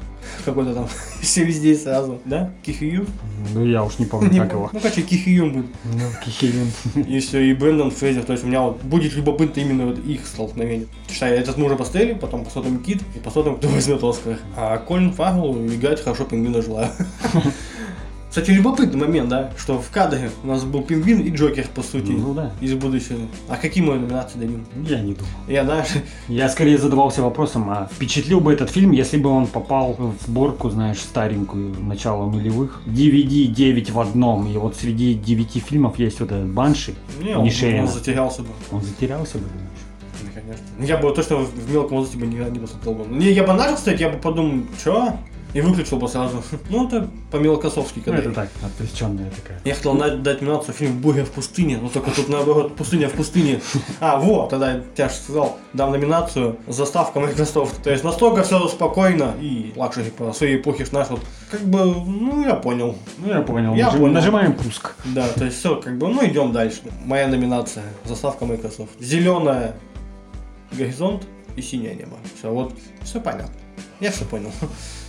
[0.44, 0.88] какой-то там,
[1.20, 2.50] все везде сразу, да?
[2.62, 3.06] Кихи Юн?
[3.54, 4.70] Ну, я уж не помню, Не как его.
[4.72, 5.66] Ну, короче, Кихи Юн будет.
[5.84, 6.70] Ну, Кихилин.
[7.08, 8.24] И все, и Брэндон Фрейзер.
[8.24, 10.86] То есть у меня вот будет любопытно именно вот их столкновение.
[11.10, 14.38] Считай, этот мы уже поставили, потом посмотрим Кит, и посмотрим, кто возьмет Оскар.
[14.56, 16.90] А Колин Фаррелл играет хорошо, пингвина желаю.
[18.34, 22.10] Кстати, любопытный момент, да, что в кадре у нас был пингвин и Джокер, по сути,
[22.10, 22.50] Ну да.
[22.60, 23.20] из будущего.
[23.48, 24.66] А какие мы номинации дадим?
[24.88, 25.34] Я не думаю.
[25.46, 25.86] Я, знаешь,
[26.26, 30.68] Я скорее задавался вопросом, а впечатлил бы этот фильм, если бы он попал в сборку,
[30.68, 32.82] знаешь, старенькую, начала нулевых.
[32.86, 37.44] DVD 9 в одном, и вот среди 9 фильмов есть вот этот Банши, не, он,
[37.44, 38.48] он затерялся бы.
[38.72, 40.34] Он затерялся бы, думаешь?
[40.34, 40.64] Конечно.
[40.76, 43.14] Ну, Я бы точно в мелком возрасте бы никогда не посмотрел бы.
[43.14, 45.16] Не, я бы начал, кстати, я бы подумал, чё?
[45.54, 46.42] И выключил бы сразу.
[46.68, 48.18] Ну, это по-мелкосовски, Ну, когда...
[48.18, 49.60] это так, отвлеченная такая.
[49.64, 53.60] Я хотел дать номинацию фильм «Буря в пустыне», но только тут наоборот «Пустыня в пустыне».
[54.00, 57.82] А, вот, тогда я тебе ж сказал, дам номинацию «Заставка Microsoft».
[57.84, 62.44] То есть настолько все спокойно и luxury по своей эпохе, знаешь, вот, как бы, ну,
[62.44, 62.96] я понял.
[63.18, 63.74] Ну, я понял.
[63.76, 64.12] Я Нажим- понял.
[64.14, 64.94] Нажимаем пуск.
[65.04, 66.80] Да, то есть все, как бы, ну, идем дальше.
[67.04, 69.00] Моя номинация «Заставка Microsoft».
[69.00, 69.76] Зеленая
[70.72, 71.22] горизонт
[71.54, 72.16] и синее небо.
[72.36, 72.72] Все, вот,
[73.04, 73.54] все понятно.
[74.00, 74.50] Я все понял.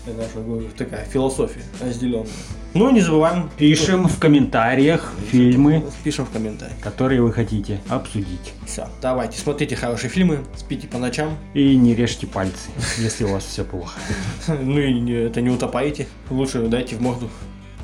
[0.07, 2.27] Это наша говорю, такая философия разделенная.
[2.75, 3.49] Ну и не забываем.
[3.57, 6.77] Пишем в комментариях фильмы, Пишем в комментариях.
[6.81, 8.53] которые вы хотите обсудить.
[8.67, 11.37] Все, давайте, смотрите хорошие фильмы, спите по ночам.
[11.53, 13.97] И не режьте пальцы, если у вас все плохо.
[14.47, 16.07] Ну и не- это не утопаете.
[16.29, 17.29] Лучше дайте в морду.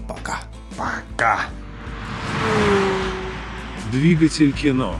[0.08, 0.42] Пока.
[0.78, 1.40] Пока.
[3.92, 4.96] Двигатель кино.